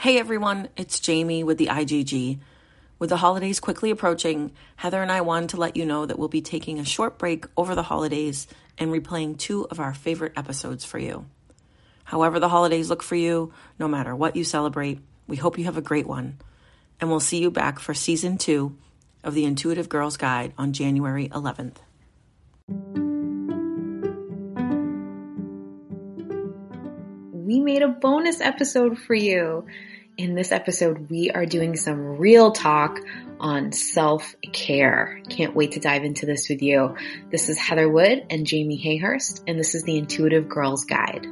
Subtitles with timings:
[0.00, 2.38] Hey everyone, it's Jamie with the IGG.
[3.00, 6.28] With the holidays quickly approaching, Heather and I wanted to let you know that we'll
[6.28, 8.46] be taking a short break over the holidays
[8.78, 11.26] and replaying two of our favorite episodes for you.
[12.04, 15.76] However, the holidays look for you, no matter what you celebrate, we hope you have
[15.76, 16.38] a great one.
[17.00, 18.76] And we'll see you back for season two
[19.24, 21.78] of the Intuitive Girls Guide on January 11th.
[27.48, 29.64] we made a bonus episode for you.
[30.18, 32.98] In this episode, we are doing some real talk
[33.38, 35.20] on self care.
[35.28, 36.96] Can't wait to dive into this with you.
[37.30, 41.24] This is Heather Wood and Jamie Hayhurst, and this is the Intuitive Girls Guide.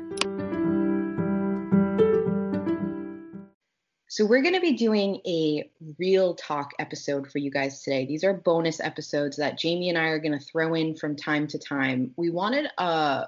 [4.07, 8.07] So, we're going to be doing a real talk episode for you guys today.
[8.07, 11.49] These are bonus episodes that Jamie and I are going to throw in from time
[11.49, 12.13] to time.
[12.17, 13.25] We wanted a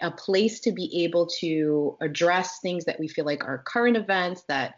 [0.00, 4.42] a place to be able to address things that we feel like are current events
[4.48, 4.74] that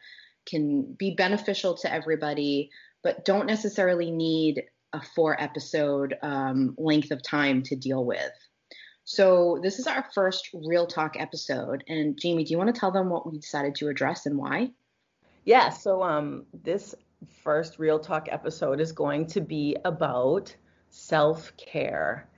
[0.48, 2.70] can be beneficial to everybody,
[3.02, 8.33] but don't necessarily need a four episode um, length of time to deal with.
[9.05, 11.83] So, this is our first Real Talk episode.
[11.89, 14.73] And Jamie, do you want to tell them what we decided to address and why?
[15.45, 16.95] Yeah, so um, this
[17.42, 20.55] first Real Talk episode is going to be about
[20.91, 22.28] self care.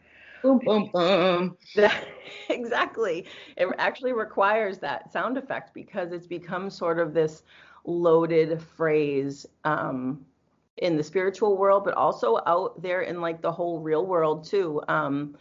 [0.42, 1.56] Boom, boom, boom.
[2.48, 3.26] exactly.
[3.56, 7.42] It actually requires that sound effect because it's become sort of this
[7.84, 10.24] loaded phrase um,
[10.76, 14.82] in the spiritual world, but also out there in like the whole real world too.
[14.88, 15.36] Um,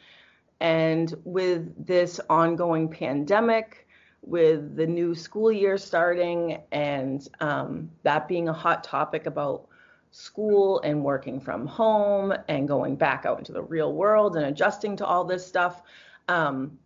[0.59, 3.87] and with this ongoing pandemic,
[4.21, 9.67] with the new school year starting, and um, that being a hot topic about
[10.11, 14.97] school and working from home and going back out into the real world and adjusting
[14.97, 15.83] to all this stuff.
[16.27, 16.77] Um,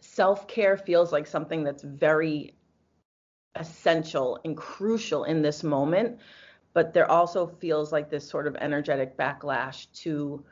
[0.00, 2.54] Self care feels like something that's very
[3.56, 6.18] essential and crucial in this moment,
[6.72, 10.44] but there also feels like this sort of energetic backlash to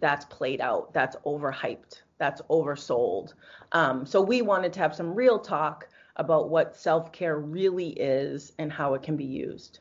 [0.00, 3.34] that's played out, that's overhyped, that's oversold.
[3.72, 8.52] Um, so we wanted to have some real talk about what self care really is
[8.58, 9.80] and how it can be used.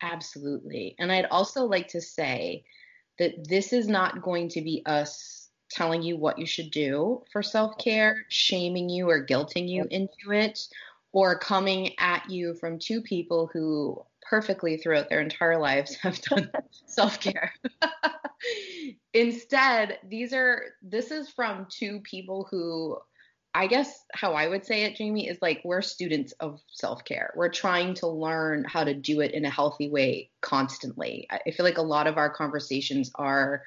[0.00, 0.94] Absolutely.
[0.98, 2.64] And I'd also like to say
[3.18, 7.42] that this is not going to be us telling you what you should do for
[7.42, 10.68] self care, shaming you or guilting you into it,
[11.12, 16.50] or coming at you from two people who perfectly throughout their entire lives have done
[16.86, 17.52] self care.
[19.14, 22.98] Instead, these are this is from two people who
[23.54, 27.32] I guess how I would say it, Jamie, is like we're students of self care.
[27.36, 31.28] We're trying to learn how to do it in a healthy way constantly.
[31.30, 33.62] I feel like a lot of our conversations are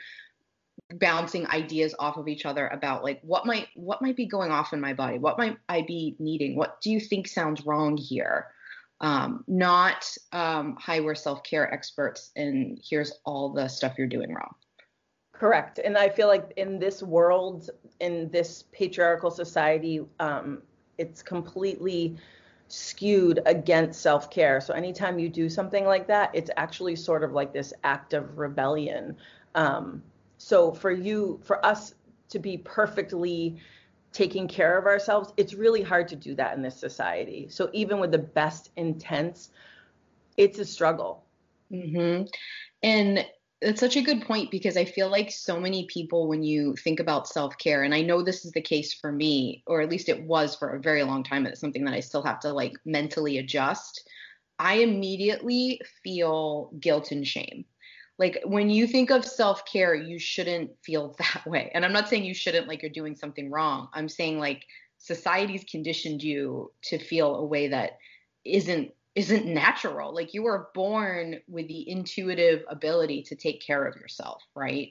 [0.93, 4.71] bouncing ideas off of each other about like what might what might be going off
[4.71, 8.47] in my body what might i be needing what do you think sounds wrong here
[9.01, 14.53] um, not um, hi we're self-care experts and here's all the stuff you're doing wrong
[15.37, 15.79] Correct.
[15.83, 17.69] And I feel like in this world,
[17.99, 20.61] in this patriarchal society, um,
[20.97, 22.15] it's completely
[22.69, 24.61] skewed against self care.
[24.61, 28.37] So anytime you do something like that, it's actually sort of like this act of
[28.37, 29.17] rebellion.
[29.55, 30.01] Um,
[30.45, 31.95] so for you, for us
[32.29, 33.57] to be perfectly
[34.13, 37.47] taking care of ourselves, it's really hard to do that in this society.
[37.49, 39.49] So even with the best intents,
[40.37, 41.25] it's a struggle.
[41.71, 42.27] Mm-hmm.
[42.83, 43.25] And
[43.59, 46.99] it's such a good point because I feel like so many people, when you think
[46.99, 50.09] about self care, and I know this is the case for me, or at least
[50.09, 52.73] it was for a very long time, it's something that I still have to like
[52.85, 54.07] mentally adjust.
[54.59, 57.65] I immediately feel guilt and shame.
[58.17, 61.71] Like when you think of self care, you shouldn't feel that way.
[61.73, 63.89] And I'm not saying you shouldn't like you're doing something wrong.
[63.93, 64.65] I'm saying like
[64.97, 67.97] society's conditioned you to feel a way that
[68.43, 70.13] isn't isn't natural.
[70.13, 74.89] Like you were born with the intuitive ability to take care of yourself, right?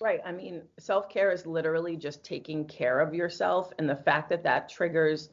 [0.00, 0.20] Right.
[0.26, 3.72] I mean, self care is literally just taking care of yourself.
[3.78, 5.30] And the fact that that triggers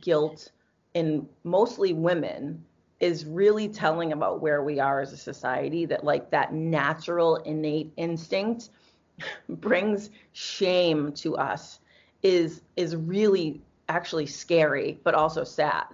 [0.00, 0.50] guilt
[0.94, 2.64] in mostly women
[3.00, 7.92] is really telling about where we are as a society that, like, that natural innate
[7.96, 8.70] instinct
[9.48, 11.80] brings shame to us
[12.22, 15.84] is is really actually scary but also sad.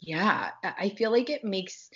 [0.00, 1.90] Yeah, I feel like it makes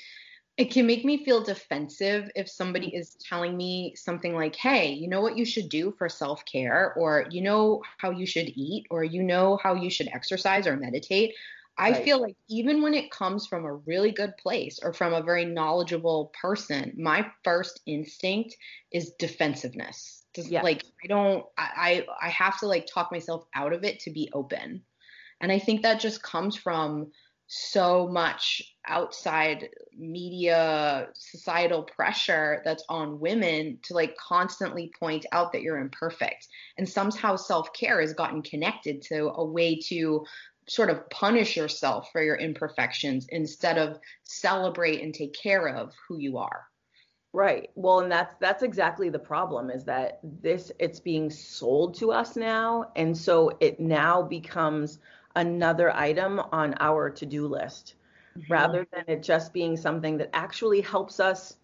[0.56, 5.06] it can make me feel defensive if somebody is telling me something like, "Hey, you
[5.08, 6.94] know what you should do for self-care?
[6.96, 8.86] Or you know how you should eat?
[8.90, 11.34] Or you know how you should exercise or meditate."
[11.78, 12.04] I right.
[12.04, 15.44] feel like even when it comes from a really good place or from a very
[15.44, 18.56] knowledgeable person, my first instinct
[18.92, 20.24] is defensiveness.
[20.34, 24.10] Just like I don't I I have to like talk myself out of it to
[24.10, 24.82] be open.
[25.40, 27.10] And I think that just comes from
[27.48, 35.62] so much outside media societal pressure that's on women to like constantly point out that
[35.62, 40.24] you're imperfect and somehow self-care has gotten connected to a way to
[40.68, 46.18] sort of punish yourself for your imperfections instead of celebrate and take care of who
[46.18, 46.64] you are.
[47.32, 47.68] Right.
[47.74, 52.34] Well and that's that's exactly the problem is that this it's being sold to us
[52.34, 52.90] now.
[52.96, 54.98] And so it now becomes
[55.34, 57.94] another item on our to-do list
[58.38, 58.50] mm-hmm.
[58.50, 61.56] rather than it just being something that actually helps us.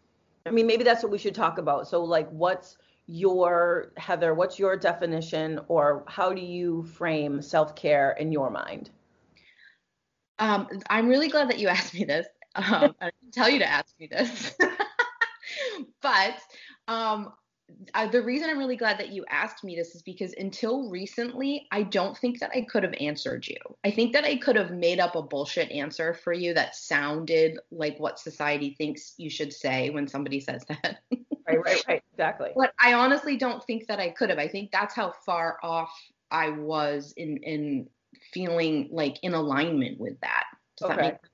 [0.44, 1.88] I mean maybe that's what we should talk about.
[1.88, 2.76] So like what's
[3.06, 8.90] your heather what's your definition or how do you frame self-care in your mind
[10.38, 13.68] um, i'm really glad that you asked me this um, i didn't tell you to
[13.68, 14.54] ask me this
[16.02, 16.38] but
[16.88, 17.32] um,
[17.94, 21.66] I, the reason I'm really glad that you asked me this is because until recently,
[21.70, 23.56] I don't think that I could have answered you.
[23.84, 27.58] I think that I could have made up a bullshit answer for you that sounded
[27.70, 31.00] like what society thinks you should say when somebody says that.
[31.46, 32.02] right, right, right.
[32.12, 32.50] Exactly.
[32.56, 34.38] But I honestly don't think that I could have.
[34.38, 35.92] I think that's how far off
[36.30, 37.88] I was in in
[38.32, 40.44] feeling like in alignment with that.
[40.78, 40.96] Does okay.
[40.96, 41.32] that make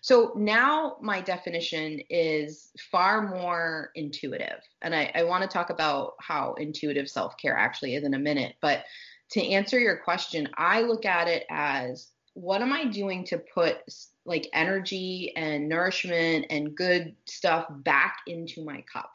[0.00, 4.60] so now my definition is far more intuitive.
[4.82, 8.18] And I, I want to talk about how intuitive self care actually is in a
[8.18, 8.56] minute.
[8.60, 8.84] But
[9.30, 13.78] to answer your question, I look at it as what am I doing to put
[14.24, 19.12] like energy and nourishment and good stuff back into my cup?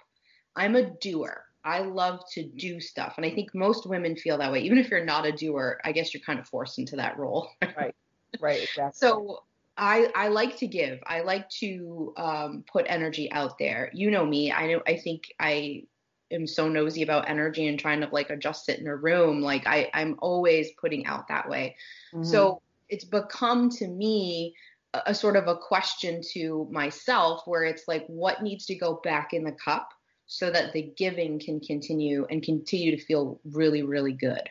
[0.56, 1.46] I'm a doer.
[1.64, 3.14] I love to do stuff.
[3.18, 4.62] And I think most women feel that way.
[4.62, 7.50] Even if you're not a doer, I guess you're kind of forced into that role.
[7.78, 7.96] right.
[8.40, 8.64] Right.
[8.64, 8.92] Exactly.
[8.94, 9.44] So
[9.78, 11.00] I, I like to give.
[11.06, 13.92] I like to um, put energy out there.
[13.94, 14.52] You know me.
[14.52, 14.82] I know.
[14.88, 15.84] I think I
[16.32, 19.42] am so nosy about energy and trying to like adjust it in a room.
[19.42, 21.76] Like I, I'm always putting out that way.
[22.14, 22.24] Mm-hmm.
[22.24, 24.56] So it's become to me
[24.94, 29.00] a, a sort of a question to myself where it's like, what needs to go
[29.04, 29.90] back in the cup
[30.34, 34.50] so that the giving can continue and continue to feel really, really good.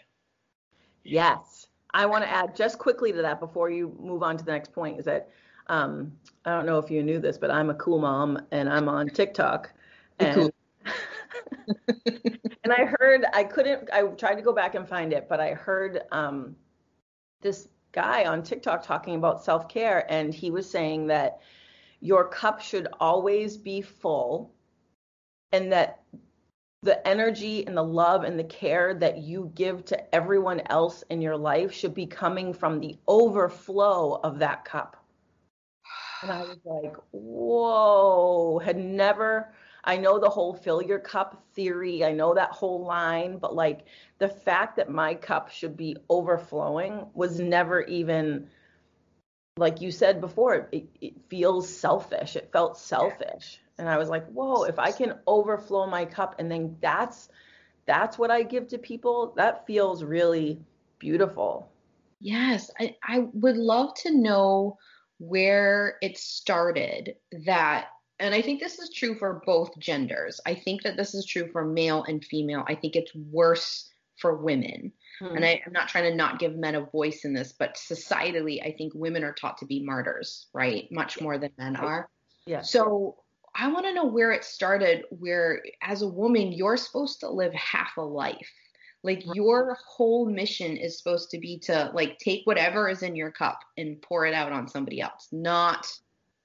[1.05, 1.69] Yes.
[1.94, 4.75] I want to add just quickly to that before you move on to the next
[4.75, 5.31] point is that
[5.69, 6.12] um,
[6.44, 9.09] I don't know if you knew this, but I'm a cool mom and I'm on
[9.09, 9.73] TikTok.
[10.19, 10.50] And, cool.
[12.62, 15.55] and I heard I couldn't I tried to go back and find it, but I
[15.55, 16.56] heard um,
[17.41, 21.41] this guy on TikTok talking about self-care and he was saying that
[22.00, 24.53] your cup should always be full
[25.52, 26.02] and that
[26.82, 31.20] the energy and the love and the care that you give to everyone else in
[31.20, 34.97] your life should be coming from the overflow of that cup.
[36.23, 39.52] And I was like, whoa, had never,
[39.85, 43.81] I know the whole fill your cup theory, I know that whole line, but like
[44.19, 48.49] the fact that my cup should be overflowing was never even,
[49.58, 52.37] like you said before, it, it feels selfish.
[52.37, 56.50] It felt selfish and I was like, whoa, if I can overflow my cup and
[56.50, 57.29] then that's
[57.87, 60.61] that's what I give to people, that feels really
[60.99, 61.73] beautiful.
[62.21, 64.79] Yes, I, I would love to know
[65.19, 67.88] where it started that
[68.21, 70.41] and I think this is true for both genders.
[70.44, 72.65] I think that this is true for male and female.
[72.69, 73.88] I think it's worse
[74.19, 74.93] for women.
[75.19, 75.37] Hmm.
[75.37, 78.62] And I, am not trying to not give men a voice in this, but societally,
[78.62, 80.87] I think women are taught to be martyrs, right?
[80.93, 82.11] Much more than men are.
[82.47, 82.61] Yeah.
[82.61, 83.17] So
[83.54, 87.52] I want to know where it started, where as a woman, you're supposed to live
[87.54, 88.50] half a life.
[89.02, 93.30] Like your whole mission is supposed to be to like take whatever is in your
[93.30, 95.86] cup and pour it out on somebody else, not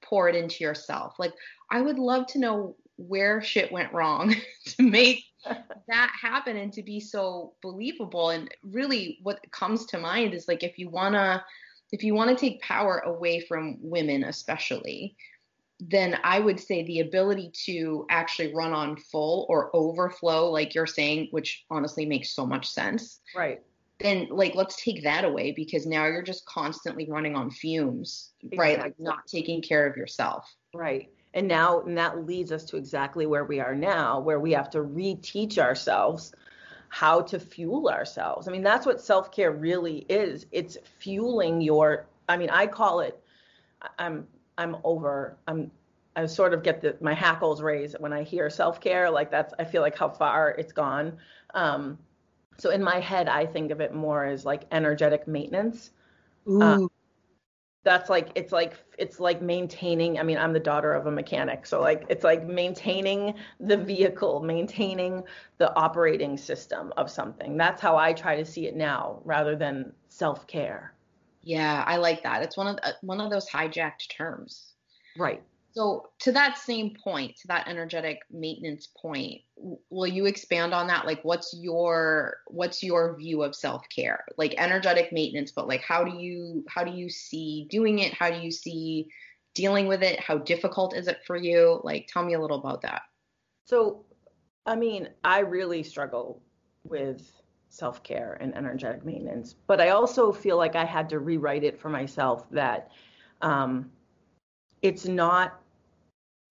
[0.02, 1.16] pour it into yourself.
[1.20, 1.34] Like
[1.70, 4.34] I would love to know where shit went wrong
[4.66, 5.26] to make
[5.88, 8.30] that happen and to be so believable.
[8.30, 11.44] And really what comes to mind is like if you wanna
[11.92, 15.16] if you want to take power away from women especially
[15.80, 20.88] then I would say the ability to actually run on full or overflow, like you're
[20.88, 23.20] saying, which honestly makes so much sense.
[23.36, 23.62] Right.
[24.00, 28.58] Then, like, let's take that away because now you're just constantly running on fumes, exactly.
[28.58, 28.80] right?
[28.80, 30.54] Like, not taking care of yourself.
[30.74, 31.10] Right.
[31.34, 34.70] And now, and that leads us to exactly where we are now, where we have
[34.72, 36.34] to reteach ourselves
[36.90, 38.48] how to fuel ourselves.
[38.48, 40.46] I mean, that's what self care really is.
[40.52, 43.20] It's fueling your, I mean, I call it,
[44.00, 45.38] I'm I'm over.
[45.48, 45.72] I'm
[46.16, 49.10] I sort of get the my hackles raised when I hear self care.
[49.10, 51.18] Like that's I feel like how far it's gone.
[51.54, 51.98] Um,
[52.58, 55.92] so in my head, I think of it more as like energetic maintenance.
[56.48, 56.62] Ooh.
[56.62, 56.88] Uh,
[57.84, 60.20] that's like it's like it's like maintaining.
[60.20, 64.42] I mean, I'm the daughter of a mechanic, so like it's like maintaining the vehicle,
[64.42, 65.24] maintaining
[65.60, 67.58] the operating system of something.
[67.58, 70.95] That's how I try to see it now, rather than self care.
[71.46, 72.42] Yeah, I like that.
[72.42, 74.74] It's one of the, one of those hijacked terms.
[75.16, 75.42] Right.
[75.74, 79.42] So to that same point, to that energetic maintenance point,
[79.90, 81.06] will you expand on that?
[81.06, 84.24] Like what's your what's your view of self-care?
[84.38, 88.14] Like energetic maintenance, but like how do you how do you see doing it?
[88.14, 89.08] How do you see
[89.54, 90.20] dealing with it?
[90.20, 91.82] How difficult is it for you?
[91.84, 93.02] Like tell me a little about that.
[93.66, 94.06] So
[94.66, 96.42] I mean, I really struggle
[96.86, 97.32] with
[97.76, 101.90] self-care and energetic maintenance, but I also feel like I had to rewrite it for
[101.90, 102.92] myself that
[103.42, 103.92] um
[104.82, 105.60] it's not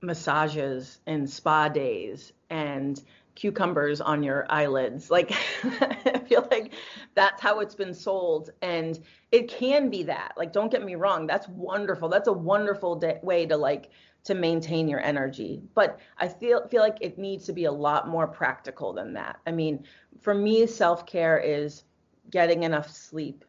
[0.03, 3.03] massages and spa days and
[3.35, 5.11] cucumbers on your eyelids.
[5.11, 5.33] Like,
[5.65, 6.73] I feel like
[7.15, 8.51] that's how it's been sold.
[8.63, 8.99] And
[9.33, 10.35] it can be that.
[10.37, 11.27] Like, don't get me wrong.
[11.27, 12.09] That's wonderful.
[12.09, 13.91] That's a wonderful de- way to like,
[14.25, 15.63] to maintain your energy.
[15.75, 19.39] But I feel feel like it needs to be a lot more practical than that.
[19.47, 19.85] I mean,
[20.21, 21.85] for me, self-care is
[22.31, 23.45] getting enough sleep,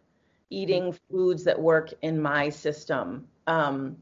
[0.49, 3.95] eating foods that work in my system, um,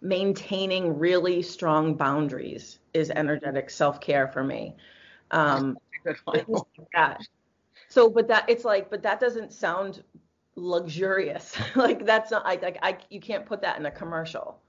[0.00, 4.76] maintaining really strong boundaries is energetic self-care for me.
[5.30, 7.26] Um, like that.
[7.88, 10.04] So, but that it's like, but that doesn't sound
[10.54, 11.56] luxurious.
[11.74, 14.60] like that's not I like I you can't put that in a commercial.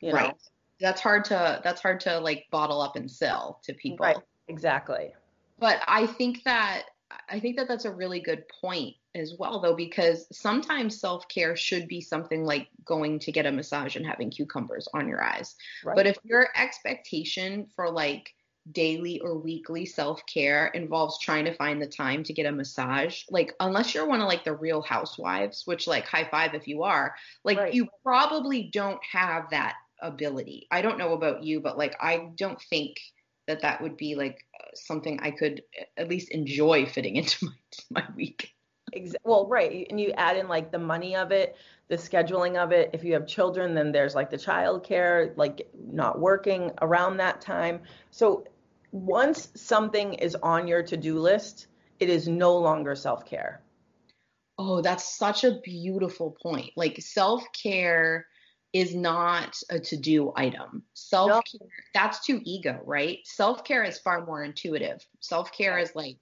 [0.00, 0.16] You know?
[0.16, 0.34] Right.
[0.80, 4.06] That's hard to that's hard to like bottle up and sell to people.
[4.06, 4.16] Right.
[4.48, 5.14] Exactly.
[5.58, 6.84] But I think that
[7.28, 11.56] I think that that's a really good point as well, though, because sometimes self care
[11.56, 15.54] should be something like going to get a massage and having cucumbers on your eyes.
[15.84, 15.96] Right.
[15.96, 18.34] But if your expectation for like
[18.72, 23.22] daily or weekly self care involves trying to find the time to get a massage,
[23.30, 26.82] like, unless you're one of like the real housewives, which, like, high five if you
[26.82, 27.14] are,
[27.44, 27.74] like, right.
[27.74, 30.66] you probably don't have that ability.
[30.70, 32.96] I don't know about you, but like, I don't think
[33.46, 34.38] that that would be like
[34.74, 35.62] something I could
[35.96, 37.46] at least enjoy fitting into
[37.90, 38.54] my my week.
[39.24, 41.56] Well, right, and you add in like the money of it,
[41.88, 42.90] the scheduling of it.
[42.92, 47.40] If you have children, then there's like the child care, like not working around that
[47.40, 47.80] time.
[48.10, 48.46] So
[48.92, 51.66] once something is on your to-do list,
[51.98, 53.62] it is no longer self-care.
[54.58, 56.70] Oh, that's such a beautiful point.
[56.76, 58.26] Like self-care
[58.74, 60.82] is not a to do item.
[60.94, 61.66] Self care, no.
[61.94, 63.20] that's too ego, right?
[63.24, 65.06] Self care is far more intuitive.
[65.20, 66.18] Self care is like,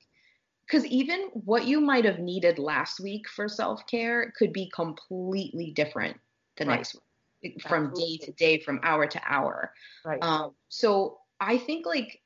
[0.66, 5.72] because even what you might have needed last week for self care could be completely
[5.74, 6.18] different
[6.58, 6.76] the right.
[6.76, 6.96] next
[7.42, 8.18] week, from Absolutely.
[8.18, 9.72] day to day, from hour to hour.
[10.04, 10.22] Right.
[10.22, 12.20] Um, so I think like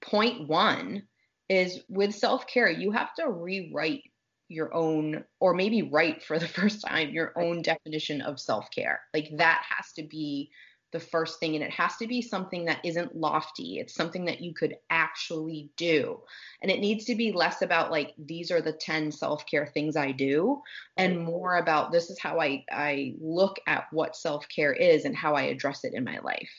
[0.00, 1.02] point one
[1.50, 4.04] is with self care, you have to rewrite
[4.50, 9.00] your own or maybe write for the first time your own definition of self-care.
[9.14, 10.50] Like that has to be
[10.92, 13.78] the first thing and it has to be something that isn't lofty.
[13.78, 16.18] It's something that you could actually do.
[16.62, 20.10] And it needs to be less about like these are the 10 self-care things i
[20.10, 20.60] do
[20.96, 25.34] and more about this is how i i look at what self-care is and how
[25.34, 26.50] i address it in my life.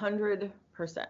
[0.00, 1.06] 100% 100%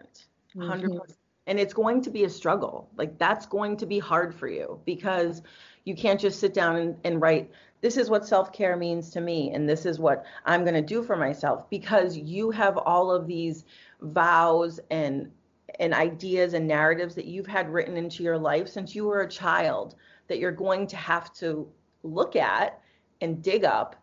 [0.57, 0.97] mm-hmm
[1.47, 2.89] and it's going to be a struggle.
[2.97, 5.41] Like that's going to be hard for you because
[5.85, 7.49] you can't just sit down and, and write
[7.79, 11.03] this is what self-care means to me and this is what i'm going to do
[11.03, 13.65] for myself because you have all of these
[14.01, 15.31] vows and
[15.79, 19.29] and ideas and narratives that you've had written into your life since you were a
[19.29, 19.95] child
[20.27, 21.67] that you're going to have to
[22.03, 22.81] look at
[23.21, 23.95] and dig up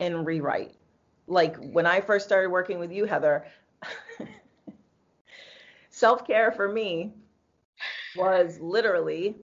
[0.00, 0.74] and rewrite.
[1.26, 3.46] Like when i first started working with you heather
[5.98, 7.12] self care for me
[8.16, 9.36] was literally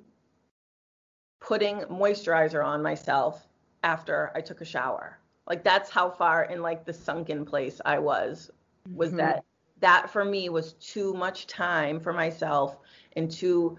[1.42, 3.48] putting moisturizer on myself
[3.84, 5.20] after I took a shower.
[5.48, 8.50] Like that's how far in like the sunken place I was.
[8.94, 9.18] Was mm-hmm.
[9.18, 9.46] that
[9.82, 12.78] that for me was too much time for myself
[13.16, 13.78] and too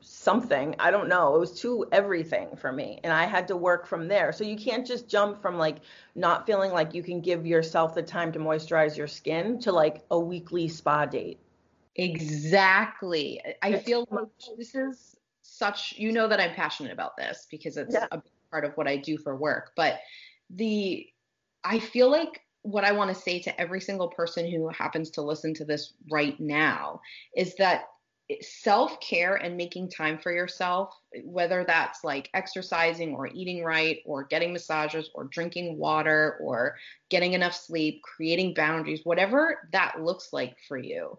[0.00, 3.84] something i don't know it was too everything for me and i had to work
[3.84, 5.78] from there so you can't just jump from like
[6.14, 10.04] not feeling like you can give yourself the time to moisturize your skin to like
[10.12, 11.40] a weekly spa date
[11.96, 13.40] Exactly.
[13.62, 17.94] I feel like this is such, you know, that I'm passionate about this because it's
[17.94, 18.06] yeah.
[18.10, 19.72] a big part of what I do for work.
[19.76, 20.00] But
[20.50, 21.06] the,
[21.64, 25.22] I feel like what I want to say to every single person who happens to
[25.22, 27.00] listen to this right now
[27.36, 27.88] is that
[28.40, 30.94] self care and making time for yourself,
[31.24, 36.76] whether that's like exercising or eating right or getting massages or drinking water or
[37.10, 41.18] getting enough sleep, creating boundaries, whatever that looks like for you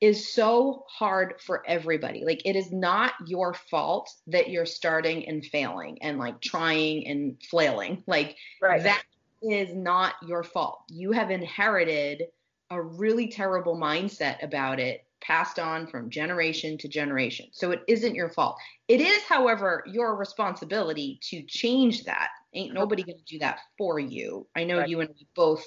[0.00, 2.24] is so hard for everybody.
[2.24, 7.36] Like it is not your fault that you're starting and failing and like trying and
[7.50, 8.02] flailing.
[8.06, 8.82] Like right.
[8.82, 9.02] that
[9.42, 10.82] is not your fault.
[10.88, 12.24] You have inherited
[12.70, 17.46] a really terrible mindset about it passed on from generation to generation.
[17.52, 18.56] So it isn't your fault.
[18.88, 24.00] It is, however, your responsibility to change that Ain't nobody going to do that for
[24.00, 24.46] you.
[24.56, 24.88] I know right.
[24.88, 25.64] you and we both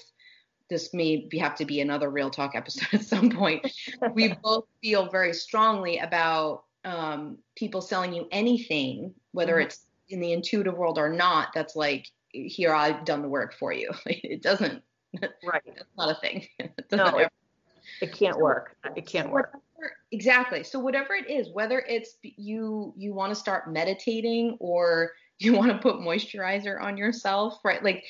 [0.74, 3.66] this may be, have to be another real talk episode at some point.
[4.14, 9.68] we both feel very strongly about um, people selling you anything, whether mm-hmm.
[9.68, 11.50] it's in the intuitive world or not.
[11.54, 13.92] That's like, here I've done the work for you.
[14.08, 14.82] it doesn't.
[15.46, 15.62] Right.
[15.66, 16.48] That's not a thing.
[16.92, 17.32] no, it,
[18.02, 18.76] it, can't work.
[18.96, 19.54] It can't work.
[20.12, 20.64] exactly.
[20.64, 25.72] So whatever it is, whether it's you you want to start meditating or you want
[25.72, 27.84] to put moisturizer on yourself, right?
[27.84, 28.06] Like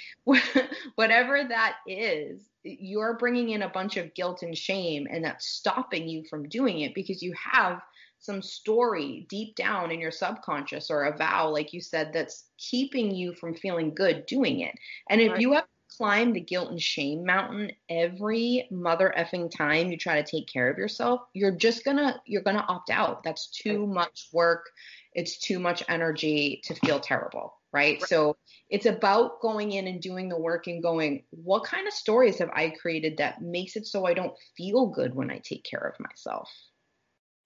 [0.96, 6.08] whatever that is, you're bringing in a bunch of guilt and shame, and that's stopping
[6.08, 7.82] you from doing it because you have
[8.20, 13.13] some story deep down in your subconscious or a vow, like you said, that's keeping
[13.13, 14.74] you from feeling good doing it.
[15.10, 15.65] And if you have
[15.98, 20.67] climb the guilt and shame mountain every mother effing time you try to take care
[20.67, 23.24] of yourself, you're just gonna you're gonna opt out.
[23.24, 24.72] That's too much work
[25.15, 27.99] it's too much energy to feel terrible, right?
[27.99, 28.07] right?
[28.07, 28.37] So
[28.69, 32.49] it's about going in and doing the work and going, what kind of stories have
[32.53, 35.99] I created that makes it so I don't feel good when I take care of
[35.99, 36.49] myself?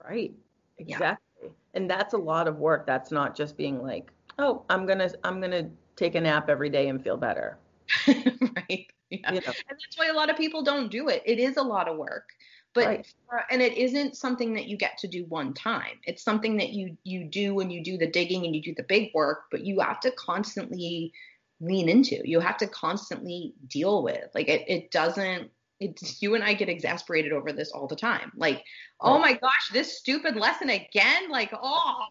[0.03, 0.33] Right.
[0.77, 1.17] Exactly.
[1.41, 1.49] Yeah.
[1.73, 2.85] And that's a lot of work.
[2.85, 6.49] That's not just being like, oh, I'm going to I'm going to take a nap
[6.49, 7.57] every day and feel better.
[8.07, 8.87] right.
[9.09, 9.33] Yeah.
[9.33, 9.53] You know.
[9.69, 11.23] And that's why a lot of people don't do it.
[11.25, 12.29] It is a lot of work
[12.77, 12.87] but
[13.31, 13.43] right.
[13.51, 16.95] and it isn't something that you get to do one time it's something that you
[17.03, 19.79] you do when you do the digging and you do the big work but you
[19.79, 21.11] have to constantly
[21.59, 26.43] lean into you have to constantly deal with like it, it doesn't it's you and
[26.43, 28.31] I get exasperated over this all the time.
[28.35, 28.63] Like,
[29.01, 31.29] oh oh my gosh, this stupid lesson again.
[31.29, 32.05] Like, oh.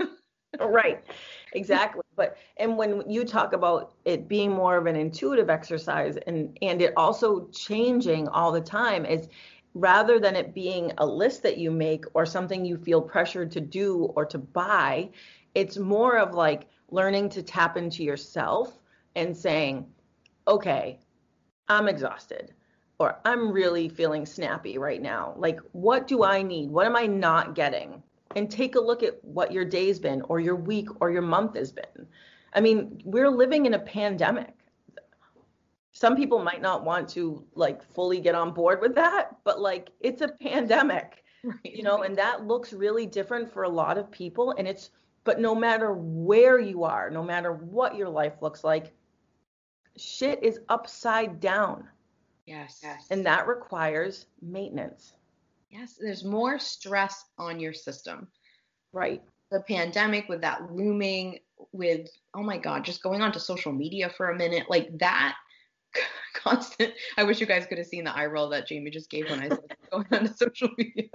[0.60, 1.02] right,
[1.52, 2.02] exactly.
[2.16, 6.80] But and when you talk about it being more of an intuitive exercise and and
[6.82, 9.28] it also changing all the time is
[9.74, 13.60] rather than it being a list that you make or something you feel pressured to
[13.60, 15.10] do or to buy,
[15.54, 18.78] it's more of like learning to tap into yourself
[19.16, 19.86] and saying,
[20.46, 20.98] okay,
[21.68, 22.52] I'm exhausted
[22.98, 25.34] or I'm really feeling snappy right now.
[25.36, 26.70] Like, what do I need?
[26.70, 28.02] What am I not getting?
[28.36, 31.56] And take a look at what your day's been or your week or your month
[31.56, 32.06] has been.
[32.52, 34.54] I mean, we're living in a pandemic
[35.94, 39.90] some people might not want to like fully get on board with that, but like
[40.00, 41.56] it's a pandemic, right.
[41.64, 44.54] you know, and that looks really different for a lot of people.
[44.58, 44.90] And it's,
[45.22, 48.92] but no matter where you are, no matter what your life looks like,
[49.96, 51.84] shit is upside down.
[52.44, 52.80] Yes.
[52.82, 53.06] yes.
[53.10, 55.12] And that requires maintenance.
[55.70, 55.96] Yes.
[55.98, 58.26] There's more stress on your system.
[58.92, 59.22] Right.
[59.52, 61.38] The pandemic with that looming,
[61.70, 65.36] with, oh my God, just going on to social media for a minute, like that
[66.44, 66.94] constant.
[67.16, 69.40] I wish you guys could have seen the eye roll that Jamie just gave when
[69.40, 71.08] I said going on to social media.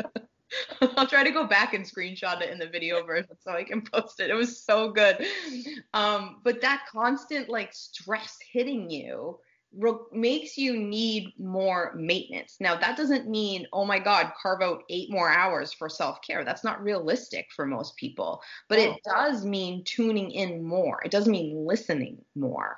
[0.97, 3.81] I'll try to go back and screenshot it in the video version so I can
[3.81, 4.29] post it.
[4.29, 5.25] It was so good.
[5.93, 9.39] Um, but that constant like stress hitting you
[9.77, 12.57] re- makes you need more maintenance.
[12.59, 16.43] Now that doesn't mean, oh my God, carve out eight more hours for self care.
[16.43, 18.41] That's not realistic for most people.
[18.67, 18.97] But it oh.
[19.05, 21.01] does mean tuning in more.
[21.03, 22.77] It does mean listening more,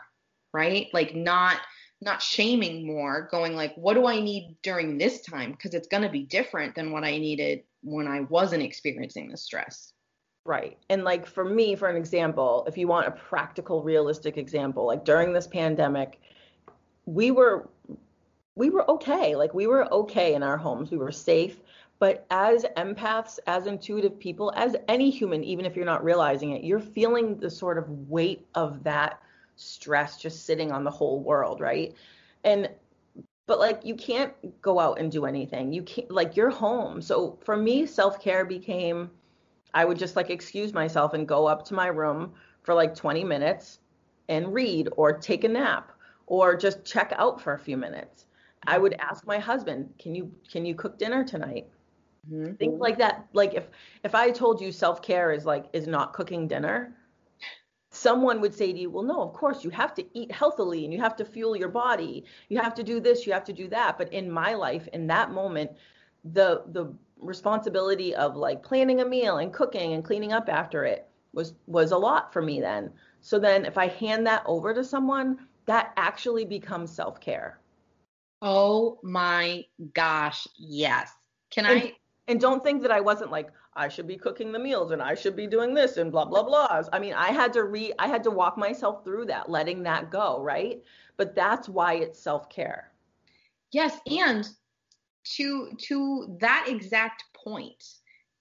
[0.54, 0.88] right?
[0.94, 1.58] Like not
[2.02, 5.52] not shaming more, going like, what do I need during this time?
[5.52, 9.38] Because it's going to be different than what I needed when I wasn't experiencing the
[9.38, 9.94] stress.
[10.44, 10.78] Right.
[10.90, 15.06] And like for me, for an example, if you want a practical, realistic example, like
[15.06, 16.20] during this pandemic,
[17.06, 17.70] we were
[18.56, 19.36] we were okay.
[19.36, 20.90] Like we were okay in our homes.
[20.90, 21.58] We were safe.
[22.00, 26.64] But as empaths, as intuitive people, as any human, even if you're not realizing it,
[26.64, 29.22] you're feeling the sort of weight of that
[29.62, 31.94] stress just sitting on the whole world, right?
[32.44, 32.70] And
[33.48, 35.74] but like you can't go out and do anything.
[35.74, 37.02] You can't like you're home.
[37.02, 39.12] So for me, self-care became
[39.74, 43.24] I would just like excuse myself and go up to my room for like 20
[43.24, 43.80] minutes
[44.30, 45.92] and read or take a nap
[46.28, 48.26] or just check out for a few minutes.
[48.68, 51.68] I would ask my husband, "Can you can you cook dinner tonight?"
[52.32, 52.54] Mm-hmm.
[52.54, 53.28] Things like that.
[53.34, 53.68] Like if
[54.04, 56.96] if I told you self-care is like is not cooking dinner,
[57.92, 60.94] someone would say to you, well, no, of course, you have to eat healthily and
[60.94, 62.24] you have to fuel your body.
[62.50, 63.98] You have to do this, you have to do that.
[63.98, 65.72] But in my life, in that moment,
[66.24, 71.08] the the responsibility of like planning a meal and cooking and cleaning up after it
[71.34, 72.92] was was a lot for me then.
[73.20, 77.60] So then if I hand that over to someone, that actually becomes self-care.
[78.42, 81.12] Oh my gosh, yes.
[81.52, 81.94] Can and, I
[82.28, 85.16] and don't think that I wasn't like, I should be cooking the meals and I
[85.16, 86.84] should be doing this and blah blah blah.
[86.92, 90.12] I mean, I had to re I had to walk myself through that, letting that
[90.12, 90.84] go, right?
[91.18, 92.92] But that's why it's self-care.
[93.72, 94.50] Yes, and
[95.36, 97.84] to to that exact point,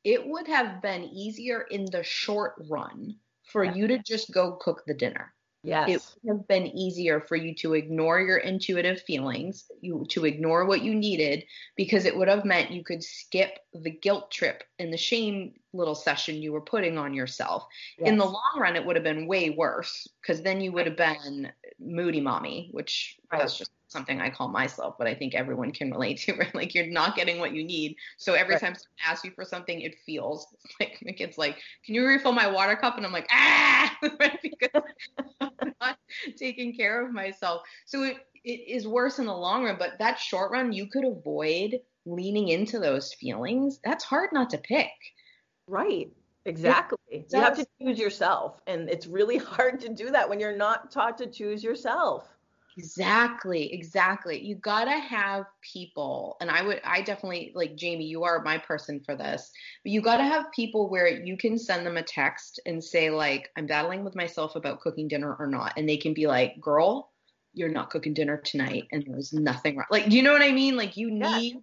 [0.05, 3.15] it would have been easier in the short run
[3.45, 3.75] for yeah.
[3.75, 5.33] you to just go cook the dinner.
[5.63, 5.89] Yes.
[5.89, 10.65] It would have been easier for you to ignore your intuitive feelings, you to ignore
[10.65, 11.45] what you needed,
[11.77, 15.95] because it would have meant you could skip the guilt trip and the shame little
[15.95, 17.67] session you were putting on yourself.
[17.99, 18.09] Yes.
[18.09, 20.97] In the long run, it would have been way worse because then you would have
[20.97, 23.41] been moody mommy, which right.
[23.41, 26.33] that's just something I call myself, but I think everyone can relate to.
[26.41, 26.55] Right?
[26.55, 27.97] Like you're not getting what you need.
[28.17, 28.61] So every right.
[28.61, 30.47] time someone asks you for something, it feels
[30.81, 33.97] like kid's like, "Can you refill my water cup?" And I'm like, "Ah,"
[34.43, 34.83] because
[35.41, 35.99] I'm not
[36.37, 37.63] taking care of myself.
[37.85, 41.05] So it it is worse in the long run, but that short run, you could
[41.05, 43.81] avoid leaning into those feelings.
[43.85, 44.91] That's hard not to pick.
[45.67, 46.11] Right.
[46.47, 46.99] Exactly.
[47.11, 48.61] You have to choose yourself.
[48.67, 52.27] And it's really hard to do that when you're not taught to choose yourself.
[52.81, 54.43] Exactly, exactly.
[54.43, 58.07] You gotta have people, and I would, I definitely like Jamie.
[58.07, 59.53] You are my person for this,
[59.85, 63.51] but you gotta have people where you can send them a text and say like,
[63.57, 67.11] "I'm battling with myself about cooking dinner or not," and they can be like, "Girl,
[67.53, 70.77] you're not cooking dinner tonight, and there's nothing wrong." Like, you know what I mean?
[70.77, 71.61] Like, you need yeah.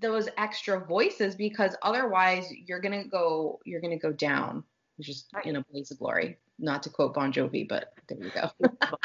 [0.00, 4.64] those extra voices because otherwise, you're gonna go, you're gonna go down,
[5.00, 6.36] just in a blaze of glory.
[6.58, 8.50] Not to quote Bon Jovi, but there you go.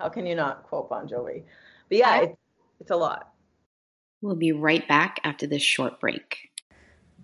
[0.00, 1.44] How can you not quote Bon Jovi?
[1.88, 2.36] But yeah, it's,
[2.80, 3.32] it's a lot.
[4.22, 6.50] We'll be right back after this short break.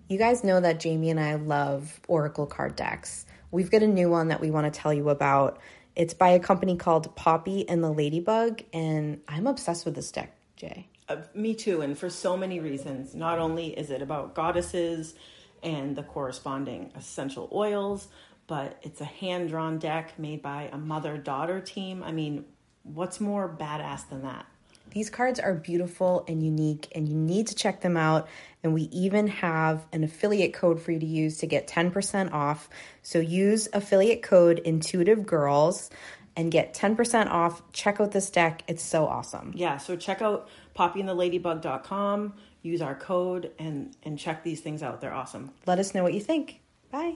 [0.09, 3.25] You guys know that Jamie and I love Oracle card decks.
[3.51, 5.59] We've got a new one that we want to tell you about.
[5.95, 10.37] It's by a company called Poppy and the Ladybug, and I'm obsessed with this deck,
[10.55, 10.87] Jay.
[11.09, 13.15] Uh, me too, and for so many reasons.
[13.15, 15.15] Not only is it about goddesses
[15.63, 18.09] and the corresponding essential oils,
[18.45, 22.03] but it's a hand drawn deck made by a mother daughter team.
[22.03, 22.45] I mean,
[22.93, 24.45] what's more badass than that?
[24.91, 28.27] These cards are beautiful and unique, and you need to check them out.
[28.63, 32.69] And we even have an affiliate code for you to use to get 10% off.
[33.03, 35.89] So use affiliate code Intuitive Girls
[36.35, 37.61] and get 10% off.
[37.73, 39.53] Check out this deck, it's so awesome.
[39.55, 45.01] Yeah, so check out poppyandtheladybug.com, use our code, and, and check these things out.
[45.01, 45.51] They're awesome.
[45.65, 46.61] Let us know what you think.
[46.91, 47.15] Bye.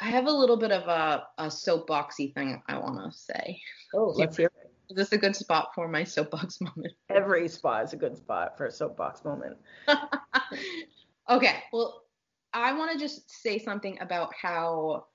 [0.00, 3.60] I have a little bit of a, a soapboxy thing I want to say.
[3.94, 4.63] Oh, let's hear it.
[4.90, 6.94] Is this a good spot for my soapbox moment?
[7.08, 9.56] Every spot is a good spot for a soapbox moment.
[11.30, 12.02] okay, well,
[12.52, 15.06] I want to just say something about how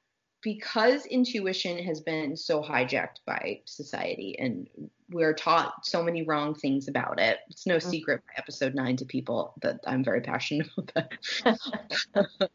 [0.42, 4.70] because intuition has been so hijacked by society and
[5.10, 7.40] we're taught so many wrong things about it.
[7.50, 7.90] It's no mm-hmm.
[7.90, 11.12] secret by episode nine to people that I'm very passionate about
[11.44, 12.50] that.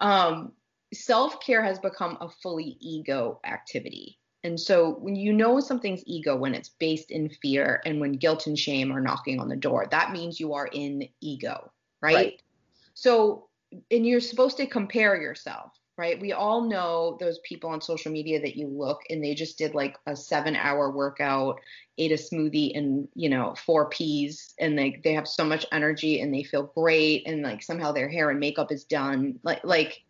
[0.00, 0.52] um,
[0.92, 4.18] self care has become a fully ego activity.
[4.44, 8.46] And so when you know something's ego when it's based in fear and when guilt
[8.46, 12.14] and shame are knocking on the door, that means you are in ego, right?
[12.14, 12.42] right.
[12.92, 13.48] So
[13.90, 16.20] and you're supposed to compare yourself, right?
[16.20, 19.74] We all know those people on social media that you look and they just did
[19.74, 21.60] like a 7-hour workout,
[21.98, 26.20] ate a smoothie and, you know, 4 peas and they they have so much energy
[26.20, 29.40] and they feel great and like somehow their hair and makeup is done.
[29.42, 30.02] Like like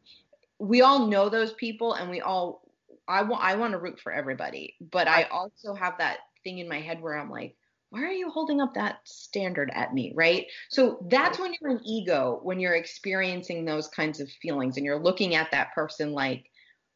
[0.59, 2.63] we all know those people and we all
[3.07, 6.69] I want I want to root for everybody, but I also have that thing in
[6.69, 7.57] my head where I'm like,
[7.90, 10.47] why are you holding up that standard at me, right?
[10.69, 14.99] So that's when you're an ego, when you're experiencing those kinds of feelings and you're
[14.99, 16.51] looking at that person like,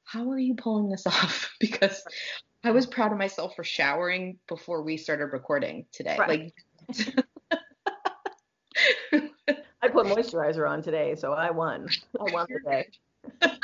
[0.05, 1.55] how are you pulling this off?
[1.61, 2.03] because
[2.65, 6.17] I was proud of myself for showering before we started recording today.
[6.19, 6.53] Right.
[6.99, 7.25] Like
[9.81, 11.89] I put moisturizer on today, so I won.
[12.19, 12.89] I won the day.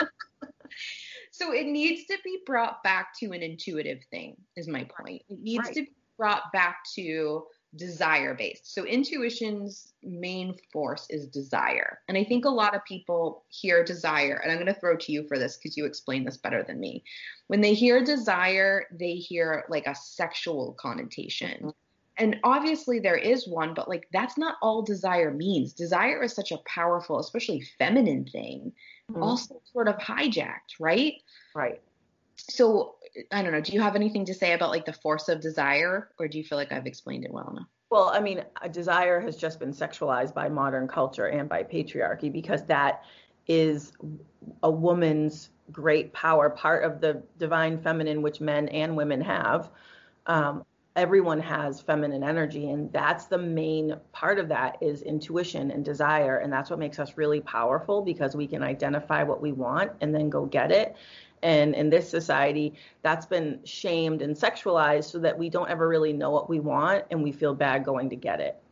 [1.36, 5.20] so it needs to be brought back to an intuitive thing, is my point.
[5.28, 5.74] It needs right.
[5.74, 7.42] to be brought back to
[7.74, 8.72] desire based.
[8.72, 11.98] So intuition's main force is desire.
[12.06, 15.12] And I think a lot of people hear desire, and I'm going to throw to
[15.12, 17.02] you for this because you explain this better than me.
[17.48, 21.58] When they hear desire, they hear like a sexual connotation.
[21.58, 21.70] Mm-hmm.
[22.16, 25.72] And obviously there is one, but like that's not all desire means.
[25.72, 28.72] Desire is such a powerful, especially feminine thing
[29.10, 29.22] mm-hmm.
[29.22, 31.14] also sort of hijacked, right?
[31.54, 31.80] Right.
[32.36, 32.96] So
[33.30, 33.60] I don't know.
[33.60, 36.44] Do you have anything to say about like the force of desire, or do you
[36.44, 37.68] feel like I've explained it well enough?
[37.90, 42.64] Well, I mean, desire has just been sexualized by modern culture and by patriarchy because
[42.64, 43.04] that
[43.46, 43.92] is
[44.62, 49.70] a woman's great power, part of the divine feminine, which men and women have.
[50.26, 50.64] Um,
[50.96, 56.38] everyone has feminine energy and that's the main part of that is intuition and desire
[56.38, 60.14] and that's what makes us really powerful because we can identify what we want and
[60.14, 60.94] then go get it.
[61.42, 66.12] And in this society that's been shamed and sexualized so that we don't ever really
[66.12, 68.63] know what we want and we feel bad going to get it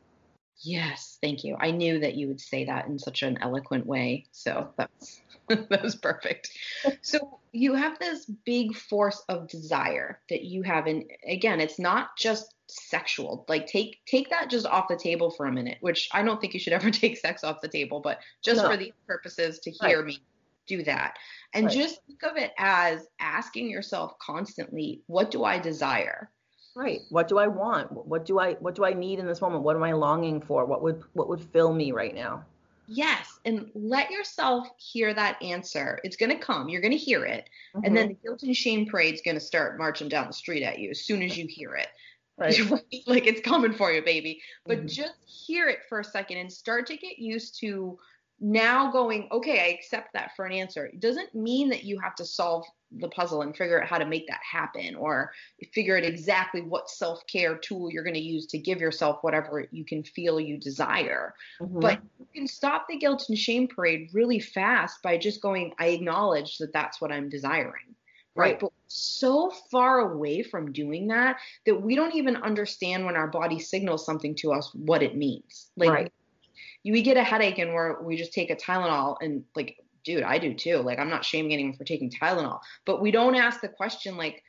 [0.60, 1.56] Yes, thank you.
[1.58, 4.26] I knew that you would say that in such an eloquent way.
[4.32, 6.50] So that's that was perfect.
[7.02, 12.16] So you have this big force of desire that you have and again, it's not
[12.16, 13.44] just sexual.
[13.48, 16.54] Like take take that just off the table for a minute, which I don't think
[16.54, 18.70] you should ever take sex off the table, but just no.
[18.70, 20.06] for these purposes to hear right.
[20.06, 20.18] me
[20.66, 21.16] do that.
[21.54, 21.74] And right.
[21.74, 26.30] just think of it as asking yourself constantly, what do I desire?
[26.74, 27.00] Right.
[27.10, 27.92] What do I want?
[28.06, 29.62] What do I what do I need in this moment?
[29.62, 30.64] What am I longing for?
[30.64, 32.44] What would what would fill me right now?
[32.88, 36.00] Yes, and let yourself hear that answer.
[36.04, 36.68] It's going to come.
[36.68, 37.48] You're going to hear it.
[37.74, 37.86] Mm-hmm.
[37.86, 40.78] And then the guilt and shame parade's going to start marching down the street at
[40.78, 41.88] you as soon as you hear it.
[42.38, 42.58] Right.
[43.06, 44.40] like it's coming for you, baby.
[44.66, 44.86] But mm-hmm.
[44.86, 47.98] just hear it for a second and start to get used to
[48.42, 50.86] now going, okay, I accept that for an answer.
[50.86, 54.04] It doesn't mean that you have to solve the puzzle and figure out how to
[54.04, 55.32] make that happen or
[55.72, 59.84] figure out exactly what self-care tool you're going to use to give yourself whatever you
[59.84, 61.34] can feel you desire.
[61.60, 61.78] Mm-hmm.
[61.78, 65.86] But you can stop the guilt and shame parade really fast by just going, I
[65.88, 67.94] acknowledge that that's what I'm desiring.
[68.34, 68.52] Right.
[68.52, 68.60] right.
[68.60, 73.60] But so far away from doing that that we don't even understand when our body
[73.60, 75.70] signals something to us what it means.
[75.76, 76.12] Like right
[76.84, 80.38] we get a headache and we're we just take a Tylenol and like dude, I
[80.38, 80.78] do too.
[80.78, 84.42] Like I'm not shaming anyone for taking Tylenol, but we don't ask the question like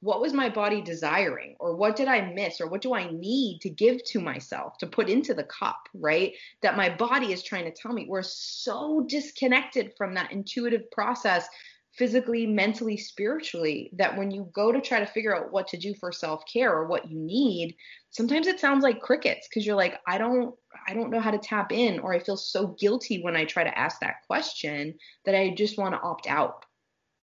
[0.00, 3.60] what was my body desiring or what did I miss or what do I need
[3.62, 6.32] to give to myself to put into the cup, right?
[6.62, 8.06] That my body is trying to tell me.
[8.08, 11.48] We're so disconnected from that intuitive process
[11.96, 15.94] physically, mentally, spiritually, that when you go to try to figure out what to do
[15.94, 17.76] for self-care or what you need,
[18.10, 20.54] sometimes it sounds like crickets because you're like, I don't
[20.86, 23.64] I don't know how to tap in or I feel so guilty when I try
[23.64, 26.64] to ask that question that I just want to opt out.